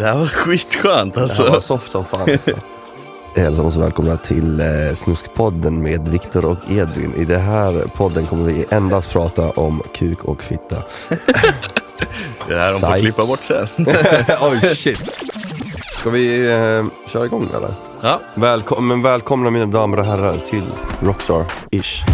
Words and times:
Det 0.00 0.06
här 0.06 0.14
var 0.18 0.26
skitskönt 0.26 1.16
alltså. 1.16 1.42
Det 1.42 1.48
här 1.48 1.54
var 1.54 1.60
soft 1.60 1.92
som 1.92 2.04
fan. 2.04 2.20
Alltså. 2.30 2.50
Hälsar 3.36 3.70
så 3.70 3.80
välkomna 3.80 4.16
till 4.16 4.60
eh, 4.60 4.94
Snuskpodden 4.94 5.82
med 5.82 6.08
Viktor 6.08 6.44
och 6.44 6.58
Edvin. 6.70 7.14
I 7.14 7.24
den 7.24 7.40
här 7.40 7.86
podden 7.96 8.26
kommer 8.26 8.44
vi 8.44 8.64
endast 8.70 9.12
prata 9.12 9.50
om 9.50 9.82
kuk 9.94 10.24
och 10.24 10.42
fitta. 10.42 10.76
Det 12.48 12.58
här 12.60 12.72
de 12.72 12.78
får 12.80 12.86
Psych. 12.88 13.00
klippa 13.00 13.26
bort 13.26 13.42
sen. 13.42 13.66
Oj 14.42 14.60
shit. 14.60 15.00
Ska 15.98 16.10
vi 16.10 16.52
eh, 16.52 16.84
köra 17.06 17.24
igång 17.24 17.48
eller? 17.56 17.74
Ja, 18.00 18.20
Välkom 18.34 18.88
men 18.88 19.02
välkomna 19.02 19.50
mina 19.50 19.66
damer 19.66 19.98
och 19.98 20.04
herrar 20.06 20.36
till 20.38 20.66
Rockstar-ish. 21.00 22.04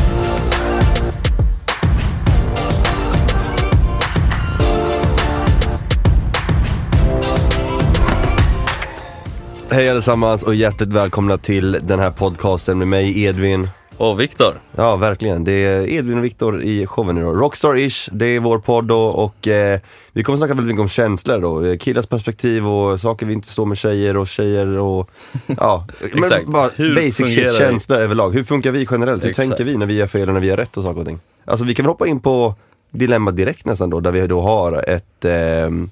Hej 9.71 9.91
allesammans 9.91 10.43
och 10.43 10.55
hjärtligt 10.55 10.93
välkomna 10.93 11.39
till 11.39 11.79
den 11.83 11.99
här 11.99 12.11
podcasten 12.11 12.79
med 12.79 12.89
mig 12.89 13.25
Edvin. 13.25 13.69
och 13.97 14.21
Viktor. 14.21 14.55
Ja, 14.77 14.97
verkligen. 14.97 15.45
Det 15.45 15.53
är 15.53 15.89
Edvin 15.93 16.19
och 16.19 16.25
Viktor 16.25 16.63
i 16.63 16.87
showen 16.87 17.19
idag. 17.19 17.37
Rockstar-ish, 17.37 18.09
det 18.13 18.27
är 18.27 18.41
vår 18.41 18.59
podd 18.59 18.85
då 18.85 19.03
och 19.07 19.49
eh, 19.49 19.81
vi 20.13 20.23
kommer 20.25 20.37
snacka 20.37 20.55
väldigt 20.55 20.67
mycket 20.67 20.81
om 20.83 20.89
känslor 20.89 21.39
då. 21.41 21.65
Eh, 21.65 21.77
Killars 21.79 22.07
perspektiv 22.07 22.69
och 22.69 23.01
saker 23.01 23.27
vi 23.27 23.33
inte 23.33 23.47
förstår 23.47 23.67
med 23.67 23.79
tjejer 23.79 24.17
och 24.17 24.27
tjejer 24.27 24.67
och 24.79 25.11
ja, 25.47 25.87
Exakt. 26.15 26.43
men 26.45 26.53
bara 26.53 26.71
Hur 26.77 26.97
basic 26.97 27.35
shit, 27.35 27.55
känslor 27.59 27.99
överlag. 27.99 28.35
Hur 28.35 28.45
funkar 28.45 28.71
vi 28.71 28.87
generellt? 28.91 29.25
Hur 29.25 29.31
Exakt. 29.31 29.49
tänker 29.49 29.65
vi 29.65 29.77
när 29.77 29.87
vi 29.87 29.95
gör 29.95 30.07
fel 30.07 30.29
och 30.29 30.35
när 30.35 30.41
vi 30.41 30.47
gör 30.47 30.57
rätt 30.57 30.77
och 30.77 30.83
saker 30.85 31.01
och 31.01 31.07
ting? 31.07 31.21
Alltså 31.45 31.65
vi 31.65 31.75
kan 31.75 31.85
väl 31.85 31.91
hoppa 31.91 32.07
in 32.07 32.21
på 32.21 32.55
dilemma 32.91 33.31
direkt 33.31 33.65
nästan 33.67 33.91
då, 33.91 34.01
där 34.01 34.13
vi 34.13 34.27
då 34.27 34.41
har 34.41 34.85
ett, 34.89 35.25
ehm, 35.25 35.91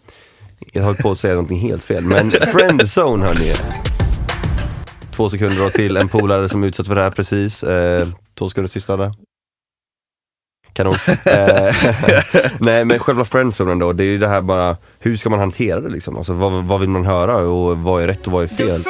jag 0.73 0.83
höll 0.83 0.95
på 0.97 1.11
att 1.11 1.19
säga 1.19 1.35
någonting 1.35 1.59
helt 1.59 1.85
fel, 1.85 2.05
men 2.05 2.31
friendzone 2.31 3.27
hörni. 3.27 3.53
Två 5.11 5.31
sekunder 5.31 5.59
då 5.59 5.71
till 5.71 5.97
en 5.97 6.09
polare 6.09 6.49
som 6.49 6.63
är 6.63 6.67
utsatt 6.67 6.87
för 6.87 6.95
det 6.95 7.03
här 7.03 7.11
precis. 7.11 7.63
Eh, 7.63 8.09
två 8.39 8.49
sekunder 8.49 8.69
tystnad 8.69 8.99
där. 8.99 9.13
Kanon. 10.73 10.95
Eh, 11.25 11.75
nej 12.59 12.85
men 12.85 12.99
själva 12.99 13.25
friendzonen 13.25 13.79
då, 13.79 13.93
det 13.93 14.05
är 14.05 14.09
ju 14.09 14.19
det 14.19 14.29
här 14.29 14.41
bara, 14.41 14.77
hur 14.99 15.17
ska 15.17 15.31
man 15.31 15.39
hantera 15.39 15.81
det 15.81 15.89
liksom? 15.89 16.17
Alltså 16.17 16.33
vad, 16.33 16.65
vad 16.65 16.81
vill 16.81 16.89
man 16.89 17.05
höra 17.05 17.37
och 17.37 17.79
vad 17.79 18.03
är 18.03 18.07
rätt 18.07 18.27
och 18.27 18.33
vad 18.33 18.45
är 18.45 18.49
The 18.49 18.57
fel? 18.57 18.85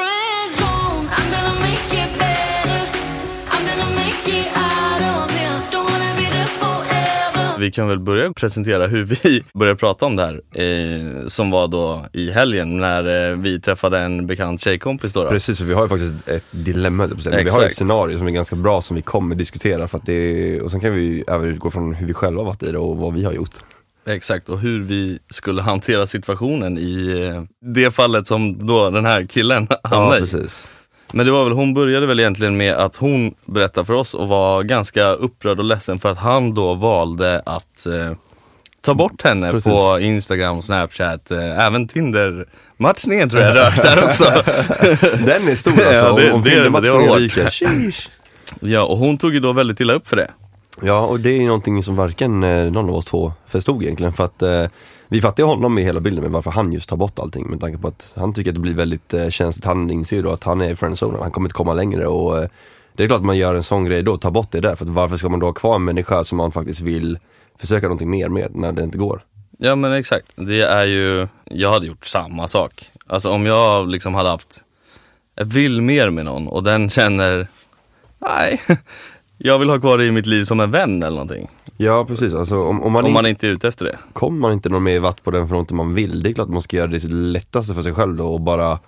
Vi 7.59 7.71
kan 7.71 7.87
väl 7.87 7.99
börja 7.99 8.33
presentera 8.33 8.87
hur 8.87 9.03
vi 9.03 9.43
började 9.53 9.77
prata 9.79 10.05
om 10.05 10.15
det 10.15 10.21
här. 10.23 10.41
Eh, 10.61 11.27
som 11.27 11.51
var 11.51 11.67
då 11.67 12.05
i 12.13 12.31
helgen 12.31 12.77
när 12.77 13.29
eh, 13.31 13.37
vi 13.37 13.61
träffade 13.61 13.99
en 13.99 14.27
bekant 14.27 14.61
tjejkompis 14.61 15.13
då. 15.13 15.23
då. 15.23 15.29
Precis, 15.29 15.57
för 15.57 15.65
vi 15.65 15.73
har 15.73 15.83
ju 15.83 15.89
faktiskt 15.89 16.29
ett 16.29 16.43
dilemma, 16.51 17.07
säga. 17.07 17.35
Men 17.35 17.45
vi 17.45 17.51
har 17.51 17.63
ett 17.63 17.75
scenario 17.75 18.17
som 18.17 18.27
är 18.27 18.31
ganska 18.31 18.55
bra 18.55 18.81
som 18.81 18.95
vi 18.95 19.01
kommer 19.01 19.35
diskutera 19.35 19.87
för 19.87 19.97
att 19.97 20.05
det 20.05 20.13
är, 20.13 20.61
och 20.61 20.71
sen 20.71 20.79
kan 20.79 20.93
vi 20.93 21.23
även 21.27 21.45
utgå 21.45 21.71
från 21.71 21.93
hur 21.93 22.07
vi 22.07 22.13
själva 22.13 22.39
har 22.41 22.45
varit 22.45 22.63
i 22.63 22.71
det 22.71 22.77
och 22.77 22.97
vad 22.97 23.13
vi 23.13 23.23
har 23.23 23.33
gjort. 23.33 23.53
Exakt, 24.07 24.49
och 24.49 24.59
hur 24.59 24.79
vi 24.81 25.19
skulle 25.29 25.61
hantera 25.61 26.07
situationen 26.07 26.77
i 26.77 27.21
eh, 27.35 27.43
det 27.73 27.91
fallet 27.91 28.27
som 28.27 28.67
då 28.67 28.89
den 28.89 29.05
här 29.05 29.23
killen 29.23 29.67
Ja, 29.69 29.79
hamnade 29.83 30.17
i. 30.17 30.21
precis. 30.21 30.67
Men 31.15 31.25
det 31.25 31.31
var 31.31 31.43
väl, 31.43 31.53
hon 31.53 31.73
började 31.73 32.05
väl 32.05 32.19
egentligen 32.19 32.57
med 32.57 32.73
att 32.75 32.95
hon 32.95 33.33
berättade 33.45 33.85
för 33.85 33.93
oss 33.93 34.13
och 34.13 34.27
var 34.27 34.63
ganska 34.63 35.05
upprörd 35.05 35.59
och 35.59 35.65
ledsen 35.65 35.99
för 35.99 36.09
att 36.09 36.17
han 36.17 36.53
då 36.53 36.73
valde 36.73 37.41
att 37.45 37.85
eh, 37.85 38.17
ta 38.81 38.93
bort 38.93 39.21
henne 39.23 39.51
Precis. 39.51 39.73
på 39.73 39.99
Instagram, 39.99 40.61
Snapchat, 40.61 41.31
eh, 41.31 41.59
även 41.65 41.87
Tinder. 41.87 42.45
Matchningen 42.77 43.29
tror 43.29 43.41
jag 43.43 43.55
rök 43.65 43.75
där 43.81 44.03
också. 44.03 44.23
Den 45.25 45.47
är 45.47 45.55
stor 45.55 45.71
alltså, 45.71 46.05
Ja, 46.05 46.11
det- 46.15 46.29
om, 46.31 46.35
om 46.35 46.43
det- 46.43 46.49
Tindermatchningen 46.49 47.13
ryker. 47.13 47.49
Ja, 48.59 48.81
och 48.83 48.97
hon 48.97 49.17
tog 49.17 49.33
ju 49.33 49.39
då 49.39 49.53
väldigt 49.53 49.79
illa 49.79 49.93
upp 49.93 50.07
för 50.07 50.15
det. 50.15 50.31
Ja, 50.81 51.05
och 51.05 51.19
det 51.19 51.29
är 51.29 51.37
ju 51.37 51.47
någonting 51.47 51.83
som 51.83 51.95
varken 51.95 52.43
eh, 52.43 52.71
någon 52.71 52.89
av 52.89 52.95
oss 52.95 53.05
två 53.05 53.33
förstod 53.47 53.83
egentligen. 53.83 54.13
För 54.13 54.23
att 54.23 54.41
eh, 54.41 54.65
vi 55.07 55.21
fattar 55.21 55.43
ju 55.43 55.47
honom 55.47 55.77
i 55.77 55.83
hela 55.83 55.99
bilden 55.99 56.23
med 56.23 56.31
varför 56.31 56.51
han 56.51 56.73
just 56.73 56.89
tar 56.89 56.97
bort 56.97 57.19
allting. 57.19 57.49
Med 57.49 57.61
tanke 57.61 57.77
på 57.77 57.87
att 57.87 58.13
han 58.17 58.33
tycker 58.33 58.51
att 58.51 58.55
det 58.55 58.61
blir 58.61 58.73
väldigt 58.73 59.13
eh, 59.13 59.29
känsligt. 59.29 59.65
Han 59.65 59.89
inser 59.89 60.15
ju 60.17 60.23
då 60.23 60.31
att 60.31 60.43
han 60.43 60.61
är 60.61 60.71
i 60.71 60.75
friendzonen, 60.75 61.21
han 61.21 61.31
kommer 61.31 61.47
inte 61.47 61.53
komma 61.53 61.73
längre. 61.73 62.07
Och 62.07 62.37
eh, 62.37 62.49
det 62.93 63.03
är 63.03 63.07
klart 63.07 63.19
att 63.19 63.25
man 63.25 63.37
gör 63.37 63.55
en 63.55 63.63
sån 63.63 63.85
grej 63.85 64.03
då, 64.03 64.17
tar 64.17 64.31
bort 64.31 64.51
det 64.51 64.59
där. 64.61 64.75
För 64.75 64.85
att 64.85 64.91
varför 64.91 65.17
ska 65.17 65.29
man 65.29 65.39
då 65.39 65.45
ha 65.45 65.53
kvar 65.53 65.75
en 65.75 65.83
människa 65.83 66.23
som 66.23 66.37
man 66.37 66.51
faktiskt 66.51 66.81
vill 66.81 67.19
försöka 67.59 67.87
någonting 67.87 68.09
mer 68.09 68.29
med 68.29 68.55
när 68.55 68.71
det 68.71 68.83
inte 68.83 68.97
går? 68.97 69.23
Ja 69.57 69.75
men 69.75 69.93
exakt, 69.93 70.31
det 70.35 70.61
är 70.61 70.85
ju, 70.85 71.27
jag 71.43 71.71
hade 71.71 71.87
gjort 71.87 72.05
samma 72.05 72.47
sak. 72.47 72.85
Alltså 73.07 73.29
om 73.29 73.45
jag 73.45 73.89
liksom 73.89 74.15
hade 74.15 74.29
haft, 74.29 74.63
jag 75.35 75.45
vill 75.45 75.81
mer 75.81 76.09
med 76.09 76.25
någon 76.25 76.47
och 76.47 76.63
den 76.63 76.89
känner, 76.89 77.47
nej, 78.19 78.61
jag 79.37 79.59
vill 79.59 79.69
ha 79.69 79.79
kvar 79.79 79.97
det 79.97 80.05
i 80.05 80.11
mitt 80.11 80.25
liv 80.25 80.43
som 80.43 80.59
en 80.59 80.71
vän 80.71 81.03
eller 81.03 81.15
någonting. 81.15 81.49
Ja 81.77 82.05
precis, 82.05 82.33
alltså 82.33 82.63
om, 82.63 82.83
om, 82.83 82.91
man, 82.91 83.03
Om 83.03 83.07
in, 83.07 83.13
man 83.13 83.25
inte 83.25 83.47
är 83.47 83.51
ute 83.51 83.67
efter 83.67 83.85
det. 83.85 83.97
kommer 84.13 84.39
man 84.39 84.53
inte 84.53 84.69
någon 84.69 84.83
mer 84.83 84.99
vatt 84.99 85.23
på 85.23 85.31
den 85.31 85.47
fronten 85.47 85.77
man 85.77 85.93
vill, 85.93 86.23
det 86.23 86.29
är 86.29 86.33
klart 86.33 86.47
att 86.47 86.53
man 86.53 86.61
ska 86.61 86.77
göra 86.77 86.87
det 86.87 87.03
lättaste 87.07 87.73
för 87.73 87.81
sig 87.81 87.93
själv 87.93 88.15
då 88.15 88.27
och 88.27 88.41
bara 88.41 88.79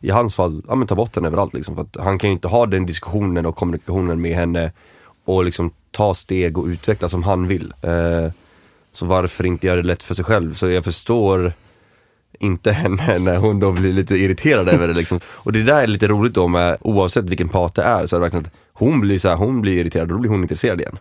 i 0.00 0.10
hans 0.10 0.34
fall, 0.34 0.62
ja 0.68 0.74
men 0.74 0.86
ta 0.86 0.94
bort 0.94 1.12
den 1.12 1.24
överallt 1.24 1.54
liksom. 1.54 1.74
För 1.74 1.82
att 1.82 1.96
han 2.00 2.18
kan 2.18 2.30
ju 2.30 2.34
inte 2.34 2.48
ha 2.48 2.66
den 2.66 2.86
diskussionen 2.86 3.46
och 3.46 3.56
kommunikationen 3.56 4.20
med 4.20 4.36
henne 4.36 4.72
och 5.24 5.44
liksom 5.44 5.70
ta 5.90 6.14
steg 6.14 6.58
och 6.58 6.66
utveckla 6.66 7.08
som 7.08 7.22
han 7.22 7.48
vill. 7.48 7.74
Eh, 7.82 8.32
så 8.92 9.06
varför 9.06 9.46
inte 9.46 9.66
göra 9.66 9.82
det 9.82 9.88
lätt 9.88 10.02
för 10.02 10.14
sig 10.14 10.24
själv? 10.24 10.54
Så 10.54 10.70
jag 10.70 10.84
förstår 10.84 11.52
inte 12.40 12.72
henne 12.98 13.18
när 13.18 13.36
hon 13.36 13.60
då 13.60 13.72
blir 13.72 13.92
lite 13.92 14.14
irriterad 14.14 14.68
över 14.68 14.88
det 14.88 14.94
liksom. 14.94 15.20
Och 15.26 15.52
det 15.52 15.62
där 15.62 15.82
är 15.82 15.86
lite 15.86 16.08
roligt 16.08 16.34
då 16.34 16.48
med, 16.48 16.76
oavsett 16.80 17.24
vilken 17.24 17.48
part 17.48 17.74
det 17.74 17.82
är, 17.82 18.06
så 18.06 18.16
är 18.16 18.20
det 18.20 18.24
verkligen 18.24 18.44
att 18.44 18.52
hon 18.74 19.00
blir 19.00 19.18
så 19.18 19.28
här, 19.28 19.36
hon 19.36 19.60
blir 19.60 19.78
irriterad 19.78 20.10
och 20.10 20.16
då 20.16 20.20
blir 20.20 20.30
hon 20.30 20.42
intresserad 20.42 20.80
igen. 20.80 20.98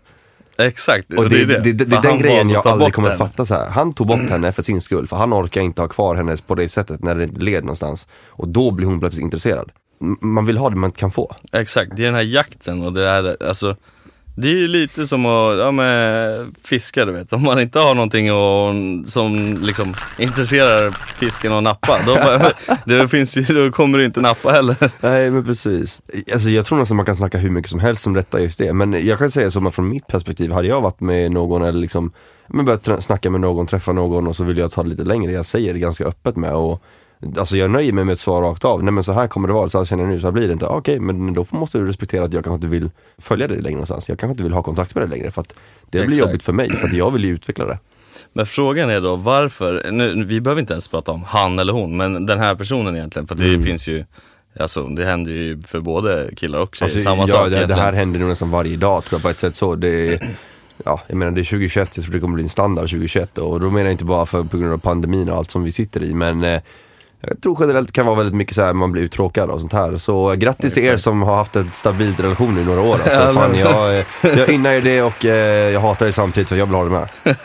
Exakt, 0.57 1.13
Och 1.13 1.29
det, 1.29 1.45
det, 1.45 1.59
det, 1.59 1.73
det, 1.73 1.95
är 1.95 2.01
den 2.01 2.19
grejen 2.19 2.49
jag 2.49 2.67
aldrig 2.67 2.93
kommer 2.93 3.09
den. 3.09 3.17
fatta 3.17 3.45
så 3.45 3.55
här. 3.55 3.69
Han 3.69 3.93
tog 3.93 4.07
bort 4.07 4.29
henne 4.29 4.51
för 4.51 4.61
sin 4.61 4.81
skull, 4.81 5.07
för 5.07 5.17
han 5.17 5.33
orkar 5.33 5.61
inte 5.61 5.81
ha 5.81 5.87
kvar 5.87 6.15
henne 6.15 6.37
på 6.47 6.55
det 6.55 6.69
sättet 6.69 7.03
när 7.03 7.15
det 7.15 7.23
inte 7.23 7.41
leder 7.41 7.61
någonstans. 7.61 8.07
Och 8.29 8.47
då 8.47 8.71
blir 8.71 8.87
hon 8.87 8.99
plötsligt 8.99 9.23
intresserad. 9.23 9.71
Man 10.21 10.45
vill 10.45 10.57
ha 10.57 10.69
det 10.69 10.75
man 10.75 10.91
kan 10.91 11.11
få. 11.11 11.35
Exakt, 11.51 11.91
det 11.95 12.01
är 12.01 12.05
den 12.05 12.15
här 12.15 12.21
jakten 12.21 12.83
och 12.83 12.93
det 12.93 13.07
är, 13.07 13.43
alltså 13.43 13.75
det 14.35 14.47
är 14.47 14.53
ju 14.53 14.67
lite 14.67 15.07
som 15.07 15.25
att 15.25 15.57
ja, 15.57 15.71
men, 15.71 16.53
fiska 16.63 17.05
du 17.05 17.11
vet. 17.11 17.33
Om 17.33 17.43
man 17.43 17.59
inte 17.59 17.79
har 17.79 17.95
någonting 17.95 18.33
och, 18.33 18.73
som 19.11 19.57
liksom 19.61 19.95
intresserar 20.17 20.91
fisken 20.91 21.53
att 21.53 21.63
nappa, 21.63 21.99
då, 22.05 22.17
det 22.85 23.07
finns 23.07 23.37
ju, 23.37 23.41
då 23.43 23.71
kommer 23.71 23.97
du 23.97 24.05
inte 24.05 24.21
nappa 24.21 24.51
heller. 24.51 24.75
Nej 25.01 25.31
men 25.31 25.45
precis. 25.45 26.01
Alltså 26.33 26.49
jag 26.49 26.65
tror 26.65 26.77
nästan 26.77 26.97
man 26.97 27.05
kan 27.05 27.15
snacka 27.15 27.37
hur 27.37 27.49
mycket 27.49 27.69
som 27.69 27.79
helst 27.79 28.07
om 28.07 28.13
detta 28.13 28.39
just 28.41 28.59
det. 28.59 28.73
Men 28.73 29.07
jag 29.07 29.19
kan 29.19 29.31
säga 29.31 29.47
att 29.47 29.75
från 29.75 29.89
mitt 29.89 30.07
perspektiv, 30.07 30.51
hade 30.51 30.67
jag 30.67 30.81
varit 30.81 30.99
med 30.99 31.31
någon 31.31 31.63
eller 31.63 31.79
liksom 31.79 32.11
men 32.47 32.65
börjat 32.65 33.03
snacka 33.03 33.29
med 33.29 33.41
någon, 33.41 33.67
träffa 33.67 33.91
någon 33.91 34.27
och 34.27 34.35
så 34.35 34.43
vill 34.43 34.57
jag 34.57 34.71
ta 34.71 34.83
det 34.83 34.89
lite 34.89 35.03
längre. 35.03 35.31
Jag 35.31 35.45
säger 35.45 35.73
det 35.73 35.79
ganska 35.79 36.05
öppet 36.05 36.35
med 36.35 36.53
och 36.53 36.83
Alltså 37.37 37.57
jag 37.57 37.71
nöjer 37.71 37.93
mig 37.93 38.03
med 38.03 38.13
ett 38.13 38.19
svar 38.19 38.41
rakt 38.41 38.65
av. 38.65 38.83
Nej 38.83 38.93
men 38.93 39.03
så 39.03 39.13
här 39.13 39.27
kommer 39.27 39.47
det 39.47 39.53
vara, 39.53 39.69
så 39.69 39.77
här 39.77 39.85
känner 39.85 40.03
jag 40.03 40.09
nu, 40.11 40.19
så 40.19 40.27
här 40.27 40.31
blir 40.31 40.47
det 40.47 40.53
inte. 40.53 40.67
Ah, 40.67 40.77
Okej, 40.77 40.99
men 40.99 41.33
då 41.33 41.45
måste 41.49 41.77
du 41.77 41.87
respektera 41.87 42.23
att 42.25 42.33
jag 42.33 42.43
kanske 42.43 42.55
inte 42.55 42.67
vill 42.67 42.89
följa 43.17 43.47
dig 43.47 43.57
längre 43.61 43.71
någonstans. 43.75 44.09
Jag 44.09 44.19
kanske 44.19 44.31
inte 44.31 44.43
vill 44.43 44.53
ha 44.53 44.63
kontakt 44.63 44.95
med 44.95 45.01
dig 45.09 45.17
längre 45.17 45.31
för 45.31 45.41
att 45.41 45.53
det 45.89 45.99
blir 45.99 46.03
Exakt. 46.03 46.19
jobbigt 46.29 46.43
för 46.43 46.53
mig 46.53 46.75
för 46.75 46.87
att 46.87 46.93
jag 46.93 47.11
vill 47.11 47.25
ju 47.25 47.33
utveckla 47.33 47.65
det. 47.65 47.79
Men 48.33 48.45
frågan 48.45 48.89
är 48.89 49.01
då 49.01 49.15
varför, 49.15 49.91
nu, 49.91 50.23
vi 50.25 50.41
behöver 50.41 50.61
inte 50.61 50.73
ens 50.73 50.87
prata 50.87 51.11
om 51.11 51.23
han 51.23 51.59
eller 51.59 51.73
hon, 51.73 51.97
men 51.97 52.25
den 52.25 52.39
här 52.39 52.55
personen 52.55 52.95
egentligen, 52.95 53.27
för 53.27 53.35
det 53.35 53.45
Mm. 53.47 53.63
finns 53.63 53.87
ju 53.87 54.05
Alltså 54.59 54.83
det 54.87 55.05
händer 55.05 55.31
ju 55.31 55.61
för 55.61 55.79
både 55.79 56.29
killar 56.35 56.59
och 56.59 56.75
tjejer, 56.75 56.85
Alltså, 56.85 57.01
samma 57.01 57.21
ja, 57.21 57.27
sak 57.27 57.49
det, 57.49 57.65
det 57.65 57.73
här 57.73 57.93
händer 57.93 58.19
nog 58.19 58.29
nästan 58.29 58.49
varje 58.51 58.77
dag 58.77 59.03
tror 59.03 59.17
jag 59.17 59.21
på 59.23 59.29
ett 59.29 59.39
sätt 59.39 59.55
så. 59.55 59.75
Det 59.75 60.07
är, 60.07 60.29
ja, 60.85 61.01
jag 61.07 61.17
menar 61.17 61.31
det 61.31 61.41
är 61.41 61.43
2021, 61.45 61.97
jag 61.97 62.03
tror 62.05 62.13
det 62.13 62.19
kommer 62.19 62.33
bli 62.33 62.43
en 62.43 62.49
standard 62.49 62.89
2021 62.89 63.37
och 63.37 63.59
då 63.59 63.65
menar 63.71 63.83
jag 63.85 63.91
inte 63.91 64.05
bara 64.05 64.25
för, 64.25 64.43
på 64.43 64.57
grund 64.57 64.73
av 64.73 64.77
pandemin 64.77 65.29
och 65.29 65.35
allt 65.37 65.51
som 65.51 65.63
vi 65.63 65.71
sitter 65.71 66.03
i 66.03 66.13
men 66.13 66.43
eh, 66.43 66.61
jag 67.27 67.41
tror 67.41 67.57
generellt 67.59 67.91
kan 67.91 68.05
vara 68.05 68.15
väldigt 68.15 68.35
mycket 68.35 68.55
så 68.55 68.61
här 68.61 68.73
man 68.73 68.91
blir 68.91 69.03
uttråkad 69.03 69.49
och 69.49 69.59
sånt 69.59 69.73
här. 69.73 69.97
Så 69.97 70.35
grattis 70.37 70.73
till 70.73 70.85
er 70.85 70.97
som 70.97 71.21
har 71.21 71.35
haft 71.35 71.55
en 71.55 71.69
stabil 71.71 72.15
relation 72.17 72.59
i 72.59 72.63
några 72.63 72.81
år. 72.81 72.99
Alltså, 73.03 73.33
fan, 73.33 73.55
jag, 73.57 73.97
eh, 73.97 74.05
jag 74.21 74.49
innar 74.49 74.71
er 74.71 74.81
det 74.81 75.01
och 75.01 75.25
eh, 75.25 75.71
jag 75.71 75.79
hatar 75.79 76.05
er 76.05 76.11
samtidigt 76.11 76.49
för 76.49 76.55
jag 76.55 76.65
vill 76.65 76.75
ha 76.75 76.83
det 76.83 76.89
med. 76.89 77.09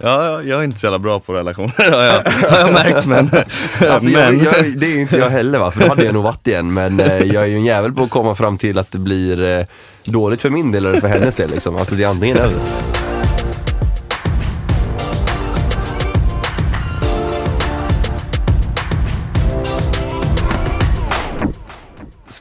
Ja, 0.00 0.24
ja, 0.24 0.42
jag 0.42 0.60
är 0.60 0.64
inte 0.64 0.78
så 0.78 0.86
jävla 0.86 0.98
bra 0.98 1.20
på 1.20 1.32
relationer 1.32 1.90
har 1.90 2.02
jag, 2.04 2.22
har 2.50 2.58
jag 2.58 2.72
märkt 2.72 3.06
men, 3.06 3.30
Alltså, 3.90 4.18
men 4.18 4.38
jag, 4.38 4.58
jag, 4.58 4.78
det 4.80 4.86
är 4.86 4.90
ju 4.90 5.00
inte 5.00 5.18
jag 5.18 5.30
heller 5.30 5.58
va, 5.58 5.70
för 5.70 5.80
då 5.80 5.88
hade 5.88 6.04
jag 6.04 6.14
nog 6.14 6.22
varit 6.22 6.48
igen. 6.48 6.72
Men 6.72 7.00
eh, 7.00 7.22
jag 7.22 7.42
är 7.42 7.48
ju 7.48 7.56
en 7.56 7.64
jävel 7.64 7.92
på 7.92 8.02
att 8.02 8.10
komma 8.10 8.34
fram 8.34 8.58
till 8.58 8.78
att 8.78 8.90
det 8.90 8.98
blir 8.98 9.66
dåligt 10.04 10.42
för 10.42 10.50
min 10.50 10.72
del 10.72 10.86
eller 10.86 11.00
för 11.00 11.08
hennes 11.08 11.36
del 11.36 11.50
liksom. 11.50 11.76
Alltså 11.76 11.94
det 11.94 12.04
är 12.04 12.08
antingen 12.08 12.36
eller. 12.36 13.01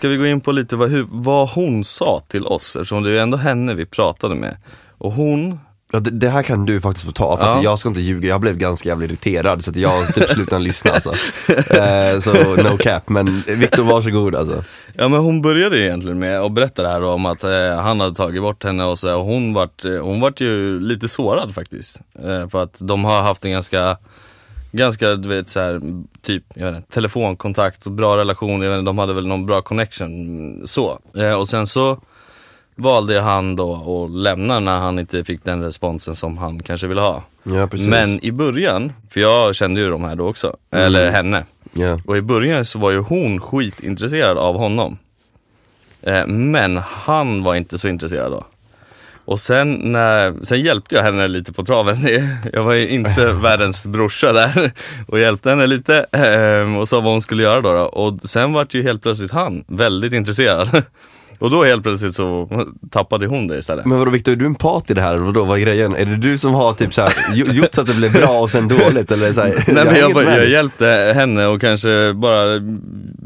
Ska 0.02 0.08
vi 0.08 0.18
gå 0.18 0.26
in 0.26 0.42
på 0.42 0.52
lite 0.52 0.76
vad, 0.76 0.90
hur, 0.90 1.06
vad 1.10 1.50
hon 1.50 1.84
sa 1.84 2.22
till 2.28 2.46
oss 2.46 2.76
eftersom 2.76 3.04
det 3.04 3.12
är 3.12 3.22
ändå 3.22 3.38
henne 3.38 3.74
vi 3.74 3.86
pratade 3.86 4.36
med. 4.36 4.58
Och 4.98 5.12
hon 5.12 5.60
Ja, 5.92 6.00
det, 6.00 6.10
det 6.10 6.30
här 6.30 6.44
kan 6.44 6.66
du 6.66 6.82
faktiskt 6.82 7.06
få 7.06 7.12
ta, 7.12 7.38
för 7.38 7.46
Ja. 7.46 7.64
jag 7.64 7.80
ska 7.80 7.90
inte 7.90 8.02
ljuga, 8.02 8.30
jag 8.30 8.42
blev 8.42 8.58
ganska 8.58 8.90
jävla 8.90 9.06
irriterad 9.06 9.64
så 9.64 9.72
att 9.72 9.78
jag 9.78 10.14
typ 10.14 10.30
slutade 10.30 10.64
lyssna 10.64 10.92
alltså. 10.92 11.10
Eh, 11.50 12.20
så 12.20 12.32
no 12.64 12.78
cap, 12.78 13.10
men 13.10 13.44
Viktor 13.48 13.84
varsågod 13.84 14.36
alltså. 14.36 14.64
Ja 14.94 15.08
men 15.08 15.20
hon 15.20 15.42
började 15.42 15.78
ju 15.78 15.84
egentligen 15.86 16.20
med 16.20 16.40
att 16.42 16.52
berätta 16.52 16.82
det 16.82 16.90
här 16.90 17.04
om 17.04 17.26
att 17.26 17.44
eh, 17.44 17.80
han 17.82 18.00
hade 18.00 18.16
tagit 18.16 18.42
bort 18.42 18.64
henne 18.64 18.84
och 18.86 19.00
sådär 19.00 19.16
och 19.16 19.26
hon 19.26 19.54
vart, 19.54 19.86
eh, 19.86 19.92
hon 19.92 20.20
vart 20.20 20.42
ju 20.42 20.80
lite 20.80 21.08
sårad 21.08 21.54
faktiskt. 21.56 22.02
Eh, 22.24 22.50
för 22.50 22.64
att 22.64 22.78
de 22.80 23.06
har 23.06 23.22
haft 23.22 23.46
en 23.46 23.52
ganska, 23.52 23.98
ganska 24.72 25.16
du 25.16 25.30
vet 25.30 25.50
såhär, 25.50 25.82
typ, 26.22 26.44
jag 26.54 26.66
vet 26.66 26.76
inte, 26.76 26.92
telefonkontakt 26.92 27.86
och 27.86 27.92
bra 27.92 28.18
relation, 28.18 28.62
jag 28.62 28.70
vet 28.70 28.80
inte, 28.80 28.90
de 28.90 28.98
hade 28.98 29.14
väl 29.14 29.28
någon 29.28 29.46
bra 29.46 29.62
connection 29.62 30.62
så. 30.68 31.00
Eh, 31.18 31.34
och 31.34 31.48
sen 31.48 31.68
så 31.68 32.00
valde 32.76 33.20
han 33.20 33.56
då 33.56 33.74
att 34.06 34.12
lämna 34.12 34.60
när 34.60 34.78
han 34.78 35.00
inte 35.00 35.24
fick 35.24 35.44
den 35.44 35.62
responsen 35.62 36.16
som 36.16 36.38
han 36.38 36.64
kanske 36.64 36.88
ville 36.88 37.02
ha. 37.02 37.24
Ja. 37.44 37.70
Men 37.90 38.26
i 38.26 38.32
början, 38.32 38.94
för 39.10 39.20
jag 39.20 39.56
kände 39.56 39.82
ju 39.82 39.90
de 39.90 40.04
här 40.04 40.16
då 40.16 40.28
också, 40.28 40.58
eller 40.72 41.12
henne. 41.12 41.46
Ja. 41.74 42.00
Och 42.06 42.18
i 42.18 42.22
början 42.22 42.66
så 42.66 42.80
var 42.80 42.92
ju 42.92 42.98
hon 42.98 43.40
skitintresserad 43.40 44.38
av 44.38 44.58
honom. 44.58 44.98
Eh, 46.02 46.28
men 46.28 46.78
han 46.78 47.44
var 47.44 47.56
inte 47.56 47.78
så 47.78 47.88
intresserad 47.88 48.32
då. 48.32 48.46
Och 49.32 49.40
sen, 49.40 49.74
när, 49.74 50.44
sen 50.46 50.62
hjälpte 50.62 50.96
jag 50.96 51.04
henne 51.04 51.28
lite 51.28 51.54
på 51.54 51.64
traven. 51.64 51.98
Jag 52.54 52.64
var 52.64 52.74
ju 52.74 52.88
inte 52.90 53.32
världens 53.42 53.86
brorsa 53.86 54.34
där. 54.34 54.72
Och 55.08 55.20
hjälpte 55.20 55.50
henne 55.50 55.68
lite 55.68 56.06
eh, 56.12 56.78
och 56.80 56.88
sa 56.88 57.00
vad 57.02 57.12
hon 57.12 57.22
skulle 57.22 57.44
göra 57.44 57.62
då. 57.62 57.74
då. 57.74 57.80
Och 57.84 58.22
sen 58.22 58.54
var 58.54 58.68
ju 58.70 58.84
helt 58.84 59.02
plötsligt 59.04 59.32
han 59.32 59.64
väldigt 59.68 60.14
intresserad. 60.14 60.84
Och 61.40 61.50
då 61.52 61.64
helt 61.64 61.84
plötsligt 61.84 62.14
så 62.14 62.50
tappade 62.92 63.28
hon 63.28 63.48
det 63.48 63.58
istället. 63.60 63.86
Men 63.86 64.00
vadå 64.00 64.12
Viktor, 64.12 64.32
är 64.32 64.36
du 64.36 64.46
en 64.46 64.56
part 64.56 64.90
i 64.90 64.94
det 64.94 65.02
här? 65.02 65.16
Vadå, 65.16 65.44
vad 65.44 65.58
är 65.58 65.62
grejen? 65.62 65.96
Är 65.96 66.06
det 66.06 66.18
du 66.18 66.38
som 66.38 66.54
har 66.54 66.74
typ 66.74 66.94
såhär, 66.94 67.10
gjo- 67.34 67.52
gjort 67.54 67.74
så 67.74 67.82
att 67.82 67.88
det 67.88 67.94
blev 67.94 68.14
bra 68.14 68.40
och 68.42 68.50
sen 68.50 68.68
dåligt 68.68 69.12
eller 69.12 69.34
så 69.34 69.42
här, 69.42 69.50
Nej, 69.50 69.64
men 69.68 69.88
hänger 69.88 70.00
jag, 70.00 70.14
bara- 70.14 70.38
jag 70.38 70.50
hjälpte 70.50 70.88
henne 71.16 71.46
och 71.48 71.62
kanske 71.62 72.14
bara 72.14 72.60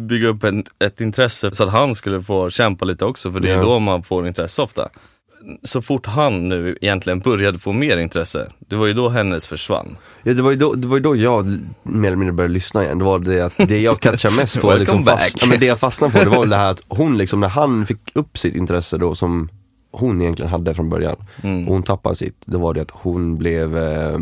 bygga 0.07 0.28
upp 0.28 0.44
en, 0.44 0.63
ett 0.86 1.02
intresse 1.02 1.56
så 1.56 1.63
att 1.63 1.69
han 1.72 1.96
skulle 1.96 2.24
få 2.24 2.50
kämpa 2.50 2.86
lite 2.86 3.06
också 3.06 3.31
för 3.31 3.40
det 3.40 3.50
är 3.52 3.56
Ja. 3.56 3.62
då 3.62 3.80
man 3.80 4.04
får 4.04 4.28
intresse 4.28 4.62
ofta. 4.62 4.90
Så 5.63 5.81
fort 5.81 6.06
han 6.06 6.50
nu 6.50 6.77
egentligen 6.81 7.19
började 7.19 7.59
få 7.59 7.71
mer 7.71 7.97
intresse, 7.97 8.51
det 8.59 8.75
var 8.75 8.86
ju 8.86 8.94
då 8.94 9.09
hennes 9.09 9.47
försvann. 9.47 9.97
Ja, 10.24 10.33
det, 10.33 10.42
var 10.42 10.51
ju 10.51 10.57
då, 10.57 10.74
det 10.74 10.88
var 10.88 10.97
ju 10.97 11.03
då 11.03 11.15
jag 11.15 11.45
mer 11.83 12.07
eller 12.07 12.18
mindre 12.18 12.33
började 12.33 12.53
lyssna 12.53 12.83
igen. 12.83 12.97
Det 12.97 13.06
var 13.06 13.19
det 13.19 13.42
att 13.42 13.53
det 13.68 13.80
jag 13.81 14.00
catchade 14.00 14.36
mest 14.36 14.62
på, 14.62 14.75
liksom 14.80 15.06
fast, 15.06 15.42
ja, 15.42 15.47
men 15.47 15.59
det 15.59 15.65
jag 15.65 15.80
fastnade 15.80 16.13
på, 16.13 16.24
det 16.24 16.30
var 16.38 16.45
det 16.45 16.56
här 16.56 16.71
att 16.71 16.81
hon 16.88 17.18
liksom, 17.18 17.39
när 17.39 17.50
han 17.50 17.86
fick 17.86 18.00
upp 18.15 18.38
sitt 18.38 18.56
intresse 18.56 18.97
då 18.97 19.15
som 19.15 19.50
hon 19.92 20.21
egentligen 20.21 20.51
hade 20.51 20.74
från 20.74 20.89
början, 20.89 21.15
Mm. 21.42 21.68
och 21.68 21.74
hon 21.74 21.83
tappade 21.83 22.15
sitt, 22.15 22.36
då 22.45 22.57
var 22.57 22.74
det 22.74 22.81
att 22.81 22.92
hon 22.92 23.38
blev 23.38 23.77
eh, 23.77 24.18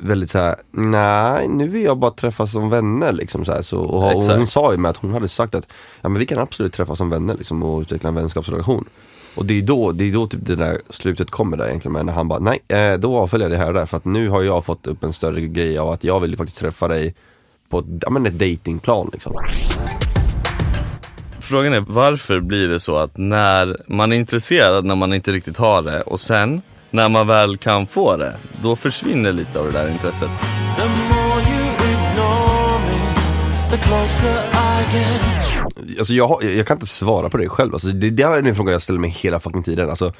väldigt 0.00 0.30
såhär, 0.30 0.56
nej 0.72 1.48
nu 1.48 1.68
vill 1.68 1.82
jag 1.84 1.98
bara 1.98 2.10
träffas 2.10 2.52
som 2.52 2.70
vänner 2.70 3.12
liksom 3.12 3.44
så 3.44 3.52
här, 3.52 3.62
så, 3.62 3.78
och, 3.80 4.16
och 4.16 4.22
hon 4.22 4.46
sa 4.46 4.72
ju 4.72 4.78
med 4.78 4.90
att 4.90 4.96
hon 4.96 5.12
hade 5.12 5.28
sagt 5.28 5.54
att, 5.54 5.66
ja 6.00 6.08
men 6.08 6.18
vi 6.18 6.26
kan 6.26 6.38
absolut 6.38 6.72
träffas 6.72 6.98
som 6.98 7.10
vänner 7.10 7.34
liksom 7.34 7.62
och 7.62 7.80
utveckla 7.80 8.08
en 8.08 8.14
vänskapsrelation. 8.14 8.84
Och 9.38 9.44
det 9.44 9.58
är 9.58 9.62
då, 9.62 9.92
det 9.92 10.04
är 10.04 10.12
då 10.12 10.26
typ 10.26 10.40
det 10.42 10.56
där 10.56 10.78
slutet 10.90 11.30
kommer 11.30 11.56
där 11.56 11.66
egentligen, 11.66 11.92
men 11.92 12.06
när 12.06 12.12
han 12.12 12.28
bara, 12.28 12.38
nej, 12.38 12.58
eh, 12.68 12.98
då 12.98 13.16
avföljer 13.16 13.50
jag 13.50 13.58
det 13.58 13.64
här 13.64 13.72
där 13.72 13.86
för 13.86 13.96
att 13.96 14.04
nu 14.04 14.28
har 14.28 14.42
jag 14.42 14.64
fått 14.64 14.86
upp 14.86 15.04
en 15.04 15.12
större 15.12 15.40
grej 15.40 15.78
av 15.78 15.88
att 15.88 16.04
jag 16.04 16.20
vill 16.20 16.36
faktiskt 16.36 16.58
träffa 16.58 16.88
dig 16.88 17.14
på 17.68 17.78
ett, 17.78 17.84
ja, 18.00 18.10
men 18.10 18.26
ett 18.26 18.38
datingplan 18.38 19.10
liksom. 19.12 19.32
Frågan 21.40 21.72
är 21.72 21.80
varför 21.80 22.40
blir 22.40 22.68
det 22.68 22.80
så 22.80 22.96
att 22.96 23.16
när 23.16 23.82
man 23.88 24.12
är 24.12 24.16
intresserad 24.16 24.84
när 24.84 24.94
man 24.94 25.12
inte 25.12 25.32
riktigt 25.32 25.56
har 25.56 25.82
det 25.82 26.02
och 26.02 26.20
sen 26.20 26.62
när 26.90 27.08
man 27.08 27.26
väl 27.26 27.56
kan 27.56 27.86
få 27.86 28.16
det, 28.16 28.34
då 28.62 28.76
försvinner 28.76 29.32
lite 29.32 29.58
av 29.58 29.66
det 29.66 29.72
där 29.72 29.88
intresset. 29.88 30.30
The 30.76 30.88
more 30.88 31.40
you 31.40 31.64
ignore 31.92 32.78
me, 32.78 33.14
the 33.70 33.76
closer 33.76 34.44
I 34.52 34.96
get. 34.98 35.57
Alltså 35.98 36.14
jag, 36.14 36.44
jag 36.44 36.66
kan 36.66 36.76
inte 36.76 36.86
svara 36.86 37.30
på 37.30 37.36
det 37.36 37.48
själv, 37.48 37.72
alltså, 37.72 37.88
det, 37.88 38.10
det 38.10 38.22
är 38.22 38.46
en 38.46 38.54
fråga 38.54 38.72
jag 38.72 38.82
ställer 38.82 39.00
mig 39.00 39.10
hela 39.10 39.40
fucking 39.40 39.62
tiden. 39.62 39.90
Alltså, 39.90 40.12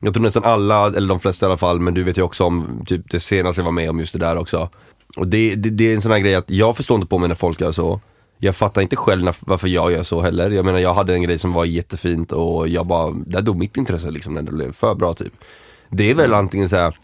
jag 0.00 0.14
tror 0.14 0.22
nästan 0.22 0.44
alla, 0.44 0.86
eller 0.86 1.08
de 1.08 1.20
flesta 1.20 1.46
i 1.46 1.48
alla 1.48 1.56
fall, 1.56 1.80
men 1.80 1.94
du 1.94 2.02
vet 2.02 2.18
ju 2.18 2.22
också 2.22 2.44
om 2.44 2.84
typ 2.86 3.10
det 3.10 3.20
senaste 3.20 3.60
jag 3.60 3.64
var 3.64 3.72
med 3.72 3.90
om 3.90 4.00
just 4.00 4.12
det 4.12 4.18
där 4.18 4.36
också. 4.36 4.68
Och 5.16 5.28
det, 5.28 5.54
det, 5.54 5.70
det 5.70 5.90
är 5.90 5.94
en 5.94 6.00
sån 6.00 6.12
här 6.12 6.18
grej 6.18 6.34
att 6.34 6.50
jag 6.50 6.76
förstår 6.76 6.94
inte 6.94 7.06
på 7.06 7.18
mig 7.18 7.28
när 7.28 7.34
folk 7.34 7.60
gör 7.60 7.72
så. 7.72 8.00
Jag 8.38 8.56
fattar 8.56 8.82
inte 8.82 8.96
själv 8.96 9.24
när, 9.24 9.36
varför 9.40 9.68
jag 9.68 9.92
gör 9.92 10.02
så 10.02 10.20
heller. 10.20 10.50
Jag 10.50 10.64
menar 10.64 10.78
jag 10.78 10.94
hade 10.94 11.14
en 11.14 11.22
grej 11.22 11.38
som 11.38 11.52
var 11.52 11.64
jättefint 11.64 12.32
och 12.32 12.68
jag 12.68 12.86
bara, 12.86 13.10
där 13.26 13.42
dog 13.42 13.56
mitt 13.56 13.76
intresse 13.76 14.10
liksom 14.10 14.34
när 14.34 14.42
det 14.42 14.52
blev 14.52 14.72
för 14.72 14.94
bra 14.94 15.14
typ. 15.14 15.32
Det 15.90 16.10
är 16.10 16.14
väl 16.14 16.34
antingen 16.34 16.68
så 16.68 16.76
här 16.76 16.98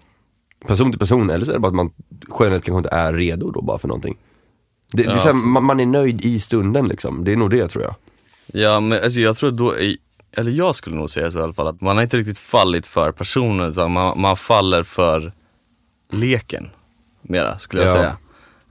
person 0.67 0.91
till 0.91 0.99
person 0.99 1.31
eller 1.31 1.45
så 1.45 1.51
är 1.51 1.55
det 1.55 1.61
bara 1.61 1.69
att 1.69 1.75
man 1.75 1.91
generellt 2.41 2.65
kanske 2.65 2.79
inte 2.79 2.97
är 2.97 3.13
redo 3.13 3.51
då 3.51 3.63
bara 3.63 3.79
för 3.79 3.89
någonting. 3.89 4.17
Det, 4.93 5.03
det 5.03 5.09
är 5.09 5.15
Ja, 5.15 5.19
så 5.19 5.29
här, 5.29 5.35
man, 5.35 5.65
man 5.65 5.81
är 5.81 5.87
nöjd 5.87 6.25
i 6.25 6.41
stunden 6.41 6.89
liksom, 6.89 7.25
det 7.25 7.33
är 7.33 7.37
nog 7.37 7.51
det 7.51 7.69
tror 7.69 7.85
jag. 7.85 7.95
Ja 8.47 8.81
men 8.81 9.03
alltså 9.03 9.21
jag 9.21 9.37
tror 9.37 9.51
då, 9.51 9.75
eller 10.37 10.53
jag 10.53 10.75
skulle 10.75 10.97
nog 10.97 11.11
säga 11.11 11.31
så 11.31 11.39
i 11.39 11.43
alla 11.43 11.53
fall, 11.53 11.67
att 11.67 11.81
man 11.81 11.97
har 11.97 12.03
inte 12.03 12.17
riktigt 12.17 12.39
fallit 12.39 12.87
för 12.87 13.13
personen 13.13 13.71
utan 13.71 13.93
man, 13.93 14.21
man 14.21 14.37
faller 14.37 14.83
för 14.83 15.33
leken 16.13 16.71
mera 17.23 17.59
skulle 17.59 17.83
jag 17.83 17.91
Ja. 17.91 17.95
säga. 17.95 18.17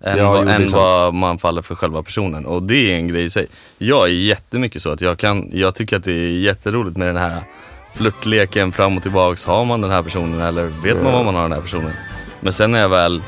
Än, 0.03 0.17
Ja, 0.17 0.31
vad, 0.31 0.49
än 0.49 0.67
vad 0.71 1.13
man 1.13 1.37
faller 1.39 1.61
för 1.61 1.75
själva 1.75 2.03
personen 2.03 2.45
och 2.45 2.63
det 2.63 2.91
är 2.91 2.95
en 2.95 3.07
grej 3.07 3.23
i 3.23 3.29
sig. 3.29 3.47
Jag 3.77 4.03
är 4.03 4.11
jättemycket 4.13 4.81
så 4.81 4.91
att 4.91 5.01
jag 5.01 5.17
kan, 5.19 5.49
jag 5.53 5.75
tycker 5.75 5.97
att 5.97 6.03
det 6.03 6.11
är 6.11 6.29
jätteroligt 6.39 6.97
med 6.97 7.07
den 7.07 7.17
här 7.17 7.41
flörtleken 7.95 8.71
fram 8.71 8.97
och 8.97 9.03
tillbaks. 9.03 9.45
Har 9.45 9.65
man 9.65 9.81
den 9.81 9.91
här 9.91 10.03
personen 10.03 10.41
eller 10.41 10.63
vet 10.65 10.95
man 10.95 11.05
Ja. 11.05 11.11
vad 11.11 11.25
man 11.25 11.35
har 11.35 11.41
den 11.41 11.51
här 11.51 11.61
personen? 11.61 11.91
Men 12.41 12.53
sen 12.53 12.71
när 12.71 12.79
jag 12.79 12.89
väl 12.89 13.21